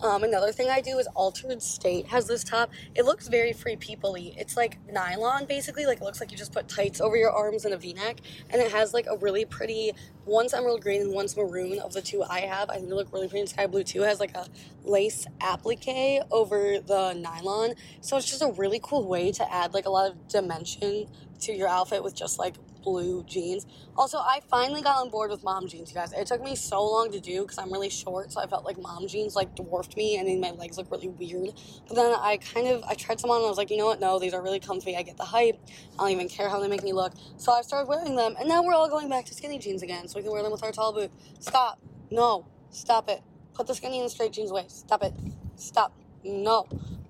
[0.00, 2.70] Um, another thing I do is Altered State has this top.
[2.94, 4.36] It looks very free peoply.
[4.36, 5.86] It's like nylon basically.
[5.86, 8.18] Like it looks like you just put tights over your arms and a V-neck,
[8.50, 9.92] and it has like a really pretty.
[10.26, 11.78] One's emerald green and one's maroon.
[11.78, 13.40] Of the two I have, I think they look really pretty.
[13.40, 14.46] And sky blue too has like a
[14.82, 19.86] lace applique over the nylon, so it's just a really cool way to add like
[19.86, 21.06] a lot of dimension
[21.40, 22.54] to your outfit with just like
[22.84, 23.66] blue jeans.
[23.96, 26.12] Also, I finally got on board with mom jeans, you guys.
[26.12, 28.78] It took me so long to do because I'm really short, so I felt like
[28.80, 31.54] mom jeans like dwarfed me and made my legs look really weird.
[31.88, 33.86] But then I kind of I tried some on and I was like, you know
[33.86, 34.00] what?
[34.00, 34.96] No, these are really comfy.
[34.96, 35.58] I get the hype.
[35.98, 37.12] I don't even care how they make me look.
[37.38, 40.06] So I started wearing them, and now we're all going back to skinny jeans again,
[40.08, 41.10] so we can wear them with our tall boot.
[41.40, 41.80] Stop.
[42.10, 42.46] No.
[42.70, 43.22] Stop it.
[43.54, 44.64] Put the skinny and straight jeans away.
[44.68, 45.14] Stop it.
[45.56, 45.92] Stop.
[46.24, 46.66] No.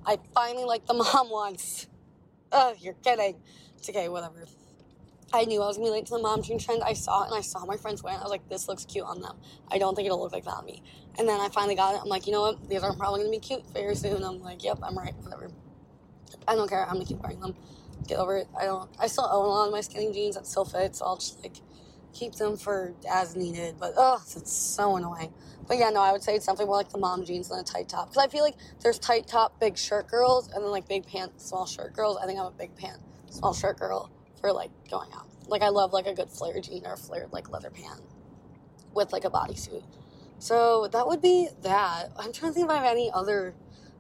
[0.07, 1.87] I finally like the mom ones.
[2.53, 3.37] Oh, you're kidding.
[3.79, 4.47] It's okay, whatever.
[5.35, 6.85] I knew I was gonna be late to the mom jean trend.
[6.85, 8.20] I saw it and I saw my friends wearing it.
[8.20, 9.37] I was like, this looks cute on them.
[9.68, 10.81] I don't think it'll look like that on me.
[11.18, 12.01] And then I finally got it.
[12.01, 12.68] I'm like, you know what?
[12.68, 14.23] These are probably gonna be cute very soon.
[14.23, 15.14] I'm like, yep, I'm right.
[15.23, 15.51] Whatever.
[16.47, 16.85] I don't care.
[16.87, 17.57] I'm gonna keep wearing them.
[18.07, 18.49] Get over it.
[18.59, 18.88] I don't.
[19.01, 21.42] I still own a lot of my skinny jeans that still fit, so I'll just
[21.42, 21.57] like
[22.12, 23.75] keep them for as needed.
[23.81, 25.33] But oh, it's so annoying.
[25.66, 27.64] But yeah, no, I would say it's definitely more like the mom jeans than a
[27.64, 30.87] tight top because I feel like there's tight top, big shirt girls, and then like
[30.87, 32.18] big pant, small shirt girls.
[32.23, 34.11] I think I'm a big pant, small shirt girl
[34.44, 35.26] for like going out.
[35.48, 38.02] Like I love like a good flare jean or flared like leather pant
[38.94, 39.83] with like a bodysuit.
[40.38, 42.11] So that would be that.
[42.18, 43.54] I'm trying to think if I have any other.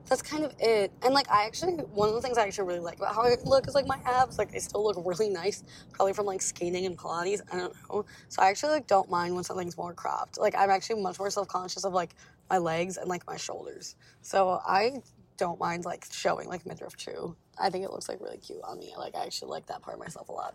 [0.06, 0.92] That's kind of it.
[1.02, 3.36] And like I actually, one of the things I actually really like about how I
[3.46, 4.36] look is like my abs.
[4.36, 7.40] Like they still look really nice, probably from like skating and Pilates.
[7.50, 8.04] I don't know.
[8.28, 10.36] So I actually like don't mind when something's more cropped.
[10.36, 12.10] Like I'm actually much more self conscious of like
[12.50, 13.96] my legs and like my shoulders.
[14.20, 15.00] So I
[15.36, 17.36] don't mind like showing like midriff too.
[17.58, 18.94] I think it looks like really cute on me.
[18.96, 20.54] Like I actually like that part of myself a lot.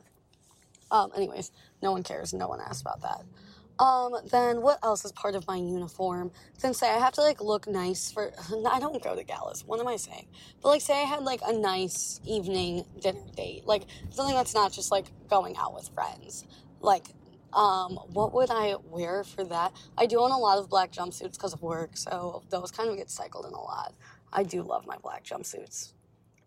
[0.92, 2.34] Um, anyways, no one cares.
[2.34, 3.24] No one asked about that.
[3.80, 6.32] Um, then what else is part of my uniform?
[6.62, 8.34] Then say I have to like look nice for.
[8.70, 9.63] I don't go to galas.
[9.65, 10.28] What am I saying?
[10.62, 14.74] But like, say I had like a nice evening dinner date, like something that's not
[14.74, 16.46] just like going out with friends.
[16.82, 17.08] Like,
[17.54, 19.72] um, what would I wear for that?
[19.98, 22.98] I do own a lot of black jumpsuits because of work, so those kind of
[22.98, 23.94] get cycled in a lot.
[24.32, 25.94] I do love my black jumpsuits.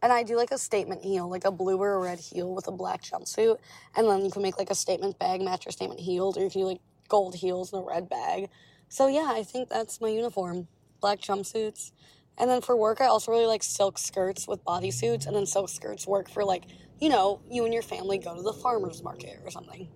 [0.03, 2.67] And I do like a statement heel, like a blue or a red heel with
[2.67, 3.59] a black jumpsuit.
[3.97, 6.51] And then you can make like a statement bag match your statement heels, or you
[6.51, 8.49] can do like gold heels and a red bag.
[8.89, 10.67] So yeah, I think that's my uniform.
[11.01, 11.93] Black jumpsuits.
[12.37, 15.27] And then for work, I also really like silk skirts with bodysuits.
[15.27, 16.65] And then silk skirts work for like,
[17.01, 19.89] you know, you and your family go to the farmer's market or something.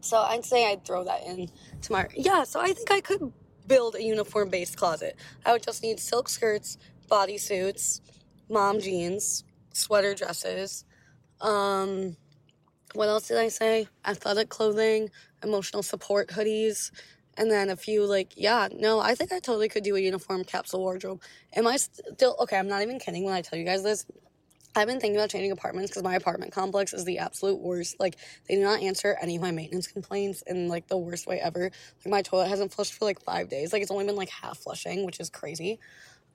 [0.00, 1.50] So I'd say I'd throw that in
[1.82, 2.08] tomorrow.
[2.14, 3.32] Yeah, so I think I could
[3.66, 5.16] build a uniform based closet.
[5.44, 8.00] I would just need silk skirts, bodysuits,
[8.48, 10.84] mom jeans, sweater dresses.
[11.40, 12.16] Um,
[12.94, 13.88] what else did I say?
[14.04, 15.10] Athletic clothing,
[15.42, 16.90] emotional support hoodies,
[17.36, 18.68] and then a few like yeah.
[18.72, 21.20] No, I think I totally could do a uniform capsule wardrobe.
[21.54, 22.58] Am I still okay?
[22.58, 24.06] I'm not even kidding when I tell you guys this.
[24.74, 27.98] I've been thinking about changing apartments because my apartment complex is the absolute worst.
[27.98, 28.16] Like
[28.46, 31.70] they do not answer any of my maintenance complaints in like the worst way ever.
[32.04, 33.72] Like my toilet hasn't flushed for like five days.
[33.72, 35.78] Like it's only been like half flushing, which is crazy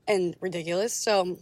[0.07, 0.93] and ridiculous.
[0.93, 1.37] So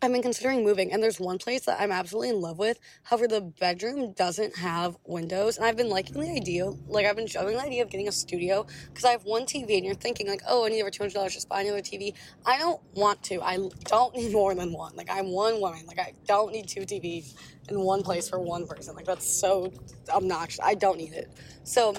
[0.00, 2.78] I've been considering moving, and there's one place that I'm absolutely in love with.
[3.02, 6.70] However, the bedroom doesn't have windows, and I've been liking the idea.
[6.86, 9.76] Like, I've been juggling the idea of getting a studio because I have one TV,
[9.76, 12.14] and you're thinking like, oh, I need over two hundred dollars just buy another TV.
[12.46, 13.40] I don't want to.
[13.42, 14.94] I don't need more than one.
[14.94, 15.84] Like, I'm one woman.
[15.86, 17.34] Like, I don't need two TVs
[17.68, 18.94] in one place for one person.
[18.94, 19.72] Like, that's so
[20.08, 20.60] obnoxious.
[20.62, 21.28] I don't need it.
[21.64, 21.96] So,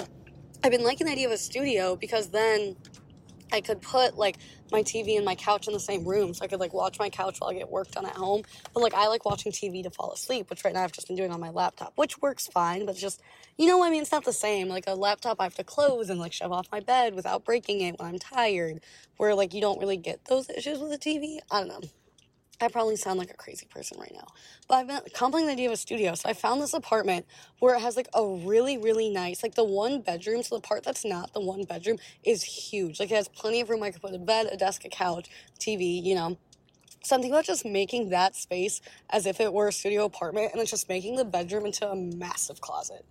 [0.63, 2.77] I've been liking the idea of a studio because then
[3.51, 4.37] I could put like
[4.71, 7.09] my TV and my couch in the same room so I could like watch my
[7.09, 8.43] couch while I get work done at home.
[8.73, 11.15] But like I like watching TV to fall asleep, which right now I've just been
[11.15, 13.21] doing on my laptop, which works fine, but it's just
[13.57, 14.67] you know I mean it's not the same.
[14.67, 17.81] Like a laptop I have to close and like shove off my bed without breaking
[17.81, 18.81] it when I'm tired.
[19.17, 21.39] Where like you don't really get those issues with a TV.
[21.51, 21.81] I don't know.
[22.61, 24.27] I probably sound like a crazy person right now.
[24.67, 26.13] But I've been contemplating the idea of a studio.
[26.15, 27.25] So I found this apartment
[27.59, 30.43] where it has like a really, really nice, like the one bedroom.
[30.43, 32.99] So the part that's not the one bedroom is huge.
[32.99, 33.83] Like it has plenty of room.
[33.83, 36.37] I could put a bed, a desk, a couch, TV, you know.
[37.01, 40.69] Something about just making that space as if it were a studio apartment and it's
[40.69, 43.05] just making the bedroom into a massive closet.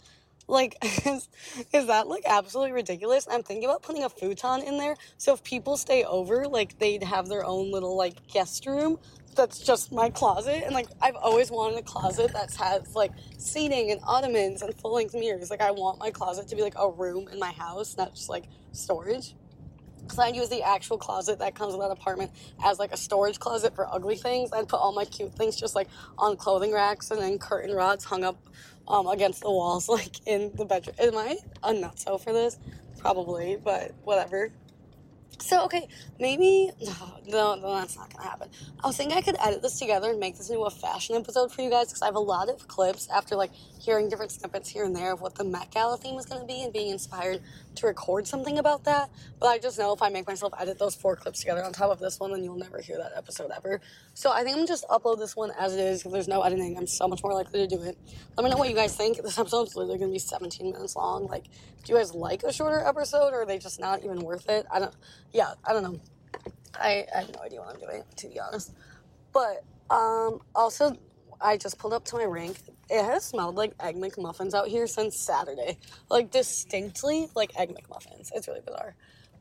[0.46, 1.28] Like, is,
[1.72, 3.26] is that like absolutely ridiculous?
[3.30, 7.02] I'm thinking about putting a futon in there so if people stay over, like they'd
[7.02, 8.98] have their own little like guest room
[9.38, 13.90] that's just my closet and like I've always wanted a closet that has like seating
[13.92, 15.50] and ottomans and full length mirrors.
[15.50, 18.28] Like I want my closet to be like a room in my house, not just
[18.28, 19.34] like storage.
[20.08, 22.32] Cause I use the actual closet that comes with that apartment
[22.64, 24.50] as like a storage closet for ugly things.
[24.52, 28.04] I'd put all my cute things just like on clothing racks and then curtain rods
[28.04, 28.38] hung up
[28.88, 30.96] um, against the walls, like in the bedroom.
[30.98, 32.58] Am I a nutso for this?
[32.98, 34.50] Probably, but whatever.
[35.40, 35.88] So, okay,
[36.18, 36.70] maybe.
[37.28, 38.48] No, no, that's not gonna happen.
[38.82, 41.52] I was thinking I could edit this together and make this into a fashion episode
[41.52, 44.68] for you guys because I have a lot of clips after like hearing different snippets
[44.68, 47.40] here and there of what the Met Gala theme is gonna be and being inspired
[47.78, 49.10] to record something about that.
[49.40, 51.90] But I just know if I make myself edit those four clips together on top
[51.90, 53.80] of this one, then you'll never hear that episode ever.
[54.14, 56.76] So I think I'm just upload this one as it is because there's no editing.
[56.76, 57.98] I'm so much more likely to do it.
[58.36, 59.22] Let me know what you guys think.
[59.22, 61.26] This episode's literally gonna be 17 minutes long.
[61.26, 64.48] Like, do you guys like a shorter episode or are they just not even worth
[64.48, 64.66] it?
[64.70, 64.94] I don't,
[65.32, 66.00] yeah, I don't know.
[66.78, 68.72] I, I have no idea what I'm doing, to be honest.
[69.32, 70.96] But um, also,
[71.40, 72.56] I just pulled up to my rink.
[72.90, 75.78] It has smelled like Egg McMuffins out here since Saturday.
[76.10, 78.30] Like, distinctly like Egg McMuffins.
[78.34, 78.94] It's really bizarre.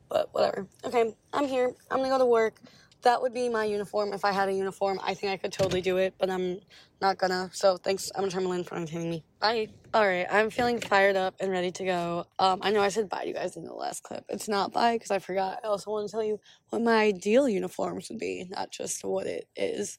[0.08, 0.66] But whatever.
[0.84, 1.74] Okay, I'm here.
[1.90, 2.60] I'm gonna go to work.
[3.02, 4.12] That would be my uniform.
[4.12, 6.60] If I had a uniform, I think I could totally do it, but I'm
[7.00, 7.50] not gonna.
[7.52, 8.10] So thanks.
[8.14, 9.24] I'm gonna turn my in for entertaining me.
[9.40, 9.68] Bye.
[9.94, 12.26] All right, I'm feeling fired up and ready to go.
[12.38, 14.24] Um, I know I said bye to you guys in the last clip.
[14.28, 15.60] It's not bye because I forgot.
[15.64, 19.26] I also want to tell you what my ideal uniforms would be, not just what
[19.26, 19.98] it is.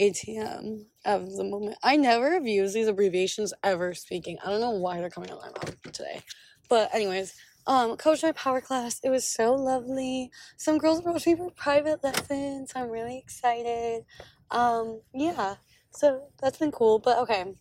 [0.00, 1.76] ATM of the moment.
[1.82, 4.38] I never have used these abbreviations ever speaking.
[4.44, 6.22] I don't know why they're coming out of my mouth today.
[6.68, 7.34] But anyways,
[7.66, 9.00] um, coach my power class.
[9.02, 10.30] It was so lovely.
[10.56, 12.72] Some girls approached me for private lessons.
[12.76, 14.04] I'm really excited.
[14.50, 15.56] Um, yeah.
[15.90, 16.98] So that's been cool.
[16.98, 17.54] But okay,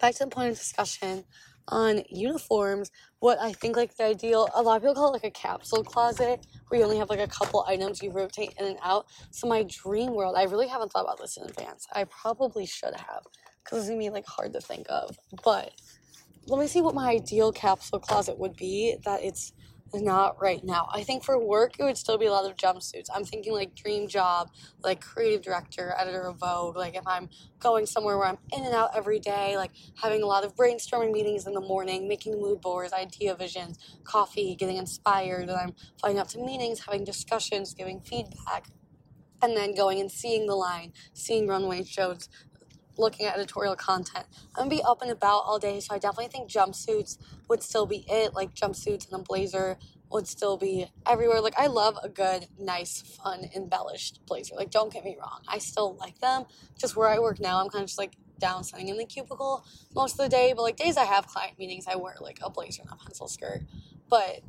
[0.00, 1.24] back to the point of discussion
[1.68, 2.90] on uniforms.
[3.20, 5.84] What I think like the ideal, a lot of people call it like a capsule
[5.84, 9.06] closet where you only have like a couple items you rotate in and out.
[9.30, 11.86] So my dream world, I really haven't thought about this in advance.
[11.92, 13.24] I probably should have
[13.62, 15.18] because it's gonna be like hard to think of.
[15.44, 15.72] But
[16.48, 19.52] let me see what my ideal capsule closet would be that it's
[19.94, 20.88] not right now.
[20.92, 23.06] I think for work, it would still be a lot of jumpsuits.
[23.14, 24.50] I'm thinking like dream job,
[24.82, 26.76] like creative director, editor of Vogue.
[26.76, 30.26] Like if I'm going somewhere where I'm in and out every day, like having a
[30.26, 35.48] lot of brainstorming meetings in the morning, making mood boards, idea visions, coffee, getting inspired,
[35.48, 38.68] and I'm flying out to meetings, having discussions, giving feedback.
[39.40, 42.28] And then going and seeing the line, seeing runway shows,
[42.98, 44.26] looking at editorial content.
[44.56, 47.86] I'm gonna be up and about all day, so I definitely think jumpsuits would still
[47.86, 48.34] be it.
[48.34, 49.78] Like jumpsuits and a blazer
[50.10, 51.40] would still be everywhere.
[51.40, 54.54] Like I love a good, nice, fun, embellished blazer.
[54.56, 56.44] Like don't get me wrong, I still like them.
[56.78, 59.64] Just where I work now, I'm kind of just like down sitting in the cubicle
[59.94, 60.52] most of the day.
[60.54, 63.28] But like days I have client meetings, I wear like a blazer and a pencil
[63.28, 63.62] skirt.
[64.08, 64.40] But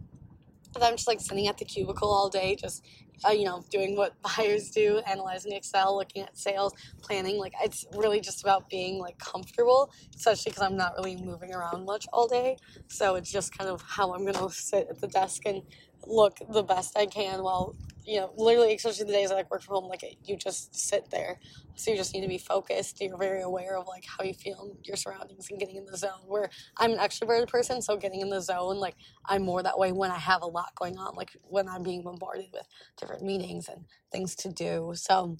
[0.75, 2.85] if I'm just like sitting at the cubicle all day, just
[3.25, 7.37] uh, you know, doing what buyers do, analyzing Excel, looking at sales, planning.
[7.37, 11.85] Like it's really just about being like comfortable, especially because I'm not really moving around
[11.85, 12.57] much all day.
[12.87, 15.61] So it's just kind of how I'm gonna sit at the desk and
[16.05, 17.75] look the best I can while
[18.09, 21.11] you know, literally, especially the days I like work from home, like you just sit
[21.11, 21.39] there.
[21.75, 22.99] So you just need to be focused.
[22.99, 26.25] You're very aware of like how you feel your surroundings and getting in the zone.
[26.25, 28.95] Where I'm an extroverted person, so getting in the zone, like
[29.27, 32.01] I'm more that way when I have a lot going on, like when I'm being
[32.01, 32.67] bombarded with
[32.97, 34.93] different meetings and things to do.
[34.95, 35.37] So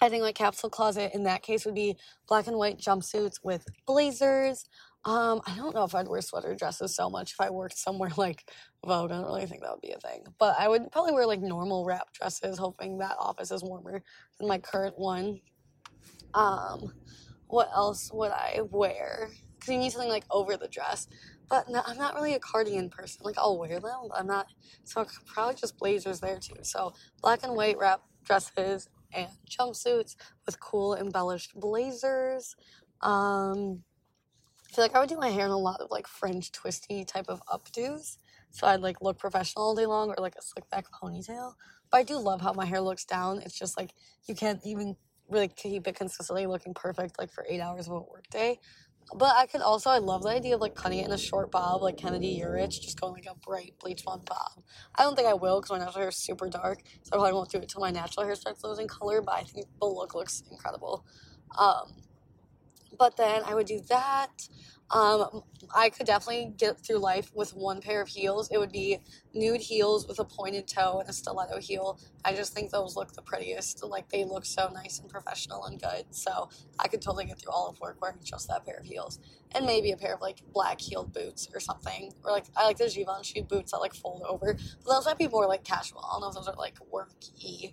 [0.00, 3.64] I think like capsule closet in that case would be black and white jumpsuits with
[3.86, 4.64] blazers.
[5.04, 8.12] Um, I don't know if I'd wear sweater dresses so much if I worked somewhere
[8.16, 8.48] like
[8.86, 9.10] Vogue.
[9.10, 10.24] I don't really think that would be a thing.
[10.38, 14.02] But I would probably wear like normal wrap dresses, hoping that office is warmer
[14.38, 15.40] than my current one.
[16.34, 16.92] Um,
[17.48, 19.30] what else would I wear?
[19.54, 21.08] Because you need something like over the dress.
[21.48, 23.22] But no, I'm not really a cardigan person.
[23.24, 24.46] Like I'll wear them, but I'm not.
[24.84, 26.56] So probably just blazers there too.
[26.62, 32.56] So black and white wrap dresses and jumpsuits with cool embellished blazers.
[33.02, 33.82] Um,
[34.72, 37.26] feel like I would do my hair in a lot of like French twisty type
[37.28, 38.16] of updos.
[38.50, 41.54] so I'd like look professional all day long or like a slick back ponytail.
[41.90, 43.42] But I do love how my hair looks down.
[43.42, 43.92] It's just like
[44.26, 44.96] you can't even
[45.28, 48.58] really keep it consistently looking perfect like for eight hours of a workday.
[49.14, 51.50] But I could also I love the idea of like cutting it in a short
[51.50, 54.62] bob like Kennedy Urich, just going like a bright bleach blonde bob.
[54.94, 57.32] I don't think I will because my natural hair is super dark, so I probably
[57.34, 59.20] won't do it until my natural hair starts losing color.
[59.20, 61.04] But I think the look looks incredible.
[61.58, 61.92] Um,
[62.98, 64.48] but then I would do that.
[64.92, 65.42] Um,
[65.74, 68.50] I could definitely get through life with one pair of heels.
[68.50, 68.98] It would be
[69.32, 71.98] nude heels with a pointed toe and a stiletto heel.
[72.26, 73.82] I just think those look the prettiest.
[73.82, 76.04] Like they look so nice and professional and good.
[76.10, 79.18] So I could totally get through all of work wearing just that pair of heels.
[79.52, 82.12] And maybe a pair of like black heeled boots or something.
[82.22, 84.54] Or like I like the Givenchy boots that like fold over.
[84.84, 86.04] But those might be more like casual.
[86.04, 87.72] I don't know if those are like worky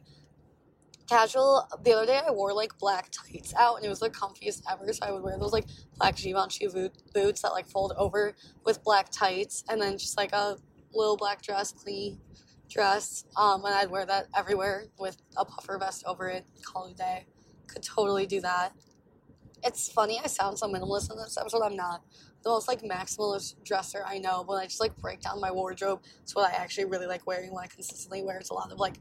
[1.10, 1.68] casual.
[1.84, 4.92] The other day I wore like black tights out and it was the comfiest ever.
[4.94, 5.66] So I would wear those like
[5.98, 6.68] black Givenchy
[7.14, 8.34] boots that like fold over
[8.66, 10.58] with black tights and then just like a
[10.94, 12.20] little black dress, clean
[12.70, 13.26] dress.
[13.36, 16.46] Um, and I'd wear that everywhere with a puffer vest over it.
[16.64, 17.26] Call it a day.
[17.68, 18.74] Could totally do that.
[19.64, 21.62] It's funny I sound so minimalist in this episode.
[21.64, 22.02] I'm not
[22.44, 26.02] the most like maximalist dresser I know, but I just like break down my wardrobe.
[26.22, 27.52] It's what I actually really like wearing.
[27.52, 28.38] What I consistently wear.
[28.38, 28.96] It's a lot of like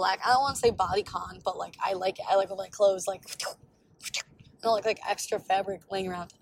[0.00, 0.18] black.
[0.24, 3.06] I don't want to say body con, but like I like I like my clothes
[3.06, 4.22] like you
[4.64, 6.32] know, like like extra fabric laying around.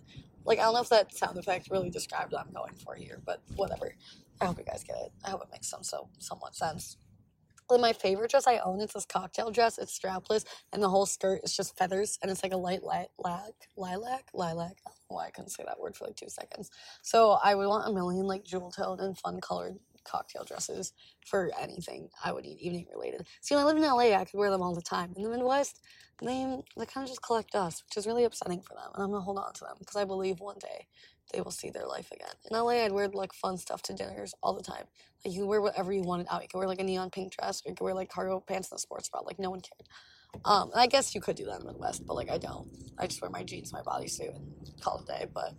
[0.45, 3.21] Like I don't know if that sound effect really described what I'm going for here,
[3.27, 3.97] but whatever.
[4.41, 5.11] I hope you guys get it.
[5.25, 6.99] I hope it makes some so somewhat sense.
[7.69, 9.77] Like my favorite dress I own is this cocktail dress.
[9.77, 13.09] It's strapless, and the whole skirt is just feathers, and it's like a light lilac,
[13.77, 14.77] lilac, lilac.
[14.87, 16.71] I don't know why I couldn't say that word for like two seconds.
[17.03, 20.93] So I would want a million like jewel toned and fun colored cocktail dresses
[21.27, 23.27] for anything I would need, evening related.
[23.41, 25.13] See, when I lived in LA, I could wear them all the time.
[25.17, 25.81] In the Midwest,
[26.21, 28.91] they, they kind of just collect dust, which is really upsetting for them.
[28.95, 30.87] And I'm going to hold on to them because I believe one day
[31.33, 32.35] they will see their life again.
[32.51, 34.85] In LA, I'd wear like fun stuff to dinners all the time.
[35.25, 36.43] Like you wear whatever you wanted out.
[36.43, 38.71] You could wear like a neon pink dress, or you could wear like cargo pants
[38.71, 39.21] and a sports bra.
[39.21, 39.89] Like no one cared.
[40.45, 42.69] Um, I guess you could do that in the Midwest, but like I don't.
[42.99, 45.27] I just wear my jeans, my bodysuit, and call it a day.
[45.33, 45.55] But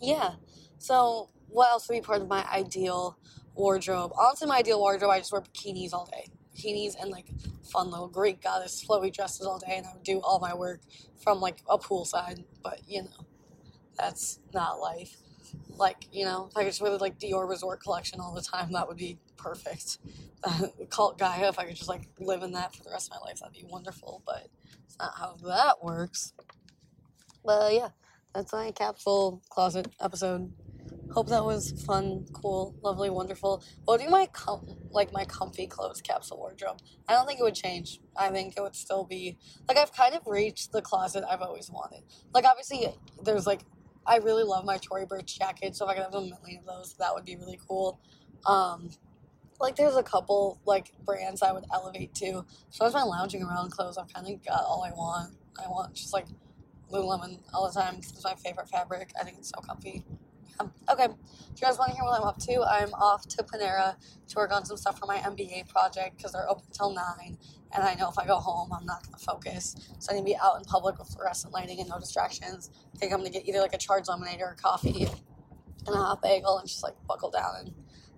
[0.00, 0.32] yeah.
[0.78, 3.18] So what else would be part of my ideal
[3.54, 4.12] wardrobe.
[4.18, 6.30] Honestly, my ideal wardrobe, I just wear bikinis all day.
[6.56, 7.26] Bikinis and like
[7.70, 10.80] fun little Greek goddess flowy dresses all day, and I would do all my work
[11.22, 12.44] from like a poolside.
[12.62, 13.26] But you know,
[13.96, 15.16] that's not life.
[15.76, 18.42] Like you know, if I could just wear the like Dior Resort collection all the
[18.42, 19.98] time, that would be perfect.
[20.90, 23.28] Cult Gaia, if I could just like live in that for the rest of my
[23.28, 24.22] life, that'd be wonderful.
[24.26, 24.48] But
[24.84, 26.32] it's not how that works.
[27.44, 27.88] But yeah,
[28.34, 30.52] that's my capsule closet episode.
[31.12, 33.64] Hope that was fun, cool, lovely, wonderful.
[33.84, 36.78] What be my com- like my comfy clothes capsule wardrobe?
[37.08, 38.00] I don't think it would change.
[38.16, 39.36] I think it would still be
[39.66, 42.04] like I've kind of reached the closet I've always wanted.
[42.32, 42.86] Like obviously
[43.24, 43.62] there's like
[44.06, 46.66] I really love my Tory Burch jacket, so if I could have a million of
[46.66, 48.00] those, that would be really cool.
[48.46, 48.90] Um,
[49.60, 52.44] like there's a couple like brands I would elevate to.
[52.70, 55.34] So as my lounging around clothes, I've kind of got all I want.
[55.62, 56.26] I want just like
[56.92, 57.96] Lululemon all the time.
[57.96, 59.12] It's my favorite fabric.
[59.20, 60.04] I think it's so comfy.
[60.60, 61.10] Um, okay, if
[61.60, 62.62] you guys want to hear what I'm up to?
[62.62, 63.96] I'm off to Panera
[64.28, 67.38] to work on some stuff for my MBA project because they're open until 9.
[67.72, 69.74] And I know if I go home, I'm not going to focus.
[70.00, 72.70] So I need to be out in public with fluorescent lighting and no distractions.
[72.94, 75.04] I think I'm going to get either like a charged lemonade or a coffee
[75.86, 77.74] and a hot bagel and just like buckle down and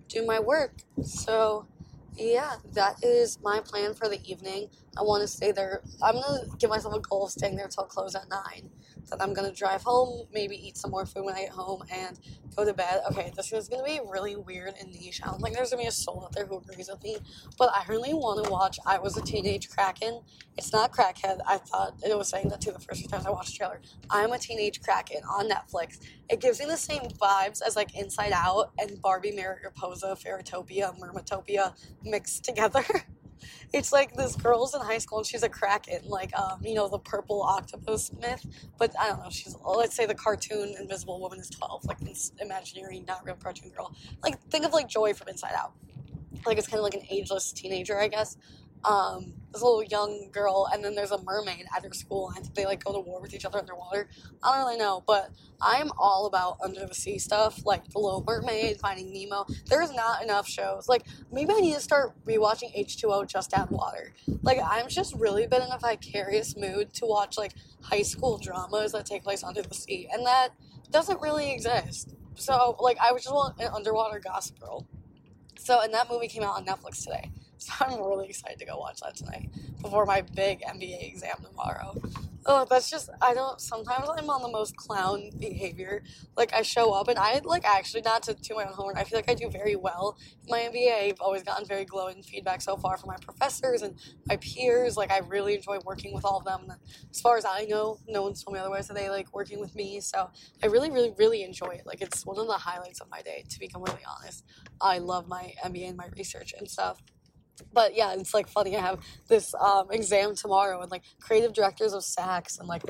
[0.09, 0.81] do my work.
[1.01, 1.67] So
[2.15, 4.69] yeah, that is my plan for the evening.
[4.97, 5.81] I want to stay there.
[6.01, 8.69] I'm going to give myself a goal of staying there till close at 9
[9.09, 12.19] Then I'm gonna drive home, maybe eat some more food when I get home, and
[12.53, 13.01] go to bed.
[13.11, 15.21] Okay, this is gonna be really weird and niche.
[15.23, 17.17] I don't think there's gonna be a soul out there who agrees with me,
[17.57, 20.21] but I really want to watch I Was a Teenage Kraken.
[20.57, 21.39] It's not Crackhead.
[21.47, 23.81] I thought it was saying that too the first few times I watched the trailer.
[24.09, 25.99] I'm a Teenage Kraken on Netflix.
[26.29, 31.73] It gives me the same vibes as like Inside Out and Barbie Mariposa, Fairytopia, Mermatopia
[32.03, 32.83] mixed together.
[33.73, 36.87] it's like this girl's in high school and she's a kraken, like um, you know,
[36.87, 38.45] the purple octopus myth.
[38.77, 42.31] But I don't know, she's let's say the cartoon Invisible Woman is twelve, like this
[42.39, 43.95] imaginary, not real cartoon girl.
[44.21, 45.73] Like think of like Joy from Inside Out.
[46.45, 48.37] Like it's kind of like an ageless teenager, I guess
[48.85, 52.65] um, this little young girl, and then there's a mermaid at her school, and they
[52.65, 54.09] like go to war with each other underwater.
[54.41, 55.29] I don't really know, but
[55.61, 59.45] I'm all about under the sea stuff, like The Little Mermaid, Finding Nemo.
[59.67, 60.89] There's not enough shows.
[60.89, 64.11] Like maybe I need to start rewatching H2O Just Add Water.
[64.41, 68.91] Like I'm just really been in a vicarious mood to watch like high school dramas
[68.93, 70.49] that take place under the sea, and that
[70.89, 72.15] doesn't really exist.
[72.35, 74.87] So like I would just want an underwater gossip girl.
[75.59, 77.31] So and that movie came out on Netflix today.
[77.79, 79.49] So I'm really excited to go watch that tonight
[79.81, 81.95] before my big MBA exam tomorrow.
[82.45, 83.61] Oh, that's just I don't.
[83.61, 86.03] Sometimes I'm on the most clown behavior.
[86.35, 88.97] Like I show up and I like actually not to do my own horn.
[88.97, 90.17] I feel like I do very well
[90.49, 91.09] my MBA.
[91.09, 93.97] I've always gotten very glowing feedback so far from my professors and
[94.27, 94.97] my peers.
[94.97, 96.75] Like I really enjoy working with all of them.
[97.09, 98.87] As far as I know, no one's told me otherwise.
[98.87, 100.01] So they like working with me.
[100.01, 100.29] So
[100.61, 101.85] I really, really, really enjoy it.
[101.85, 103.45] Like it's one of the highlights of my day.
[103.47, 104.43] To be completely honest,
[104.81, 107.01] I love my MBA and my research and stuff
[107.73, 108.75] but yeah, it's like funny.
[108.75, 112.83] I have this um, exam tomorrow, and like creative directors of Saks and like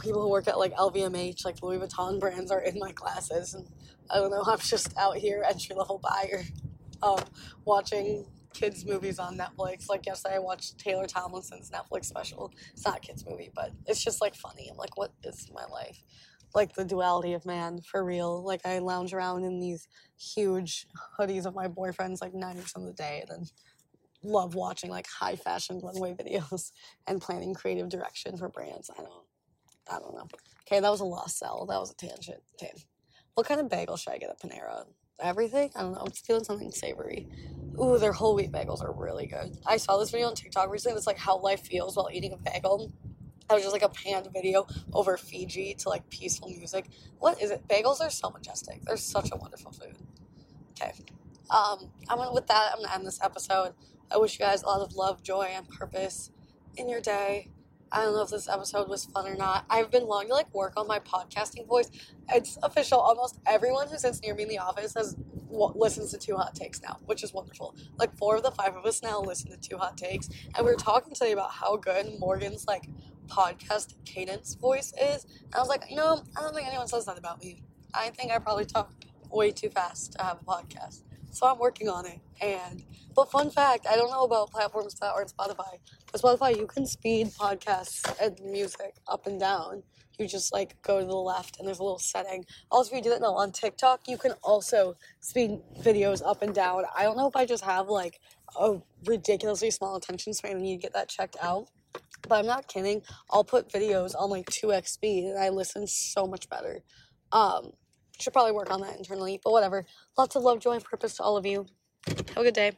[0.00, 3.66] people who work at like LVMH, like Louis Vuitton brands, are in my classes, and
[4.10, 4.42] I don't know.
[4.46, 6.44] I'm just out here entry level buyer,
[7.02, 7.20] um,
[7.64, 9.88] watching kids movies on Netflix.
[9.88, 12.52] Like yesterday, I watched Taylor Tomlinson's Netflix special.
[12.72, 14.68] It's not a kids movie, but it's just like funny.
[14.70, 15.98] I'm like, what is my life?
[16.54, 18.42] Like the duality of man for real.
[18.44, 19.88] Like I lounge around in these
[20.18, 20.86] huge
[21.18, 23.46] hoodies of my boyfriend's like 90% of the day, and then
[24.22, 26.72] love watching like high fashion runway videos
[27.06, 28.90] and planning creative direction for brands.
[28.90, 29.12] I don't,
[29.90, 30.28] I don't know.
[30.66, 31.66] Okay, that was a lost sell.
[31.66, 32.42] That was a tangent.
[32.54, 32.72] Okay,
[33.34, 34.84] what kind of bagel should I get at Panera?
[35.20, 35.70] Everything?
[35.76, 36.00] I don't know.
[36.00, 37.28] I'm feeling something savory.
[37.80, 39.56] Ooh, their whole wheat bagels are really good.
[39.64, 40.96] I saw this video on TikTok recently.
[40.96, 42.92] It's like how life feels while eating a bagel.
[43.50, 46.86] It was just like a panned video over Fiji to like peaceful music.
[47.18, 47.66] What is it?
[47.68, 48.82] Bagels are so majestic.
[48.82, 49.96] They're such a wonderful food.
[50.72, 50.92] Okay.
[51.50, 52.72] Um, I'm gonna with that.
[52.72, 53.74] I'm gonna end this episode.
[54.12, 56.30] I wish you guys a lot of love, joy, and purpose
[56.76, 57.48] in your day.
[57.90, 59.64] I don't know if this episode was fun or not.
[59.70, 61.90] I've been longing to like work on my podcasting voice.
[62.32, 62.98] It's official.
[62.98, 65.14] Almost everyone who sits near me in the office has
[65.50, 67.74] w- listens to Two Hot Takes now, which is wonderful.
[67.98, 70.72] Like four of the five of us now listen to Two Hot Takes, and we
[70.72, 72.88] were talking today about how good Morgan's like
[73.28, 75.24] podcast cadence voice is.
[75.24, 77.62] And I was like, you know, I don't think anyone says that about me.
[77.94, 78.92] I think I probably talk
[79.30, 81.02] way too fast to have a podcast.
[81.32, 82.20] So I'm working on it.
[82.40, 85.78] And but fun fact, I don't know about platforms that aren't Spotify.
[86.10, 89.82] But Spotify, you can speed podcasts and music up and down.
[90.18, 92.44] You just like go to the left and there's a little setting.
[92.70, 96.54] Also, if you do that now on TikTok, you can also speed videos up and
[96.54, 96.84] down.
[96.96, 98.20] I don't know if I just have like
[98.58, 98.76] a
[99.06, 101.68] ridiculously small attention span and you get that checked out.
[102.28, 103.02] But I'm not kidding.
[103.30, 106.82] I'll put videos on like 2x speed and I listen so much better.
[107.32, 107.72] Um,
[108.22, 109.84] should probably work on that internally, but whatever.
[110.16, 111.66] Lots of love, joy, and purpose to all of you.
[112.06, 112.72] Have a good day.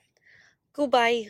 [0.73, 1.29] Goodbye.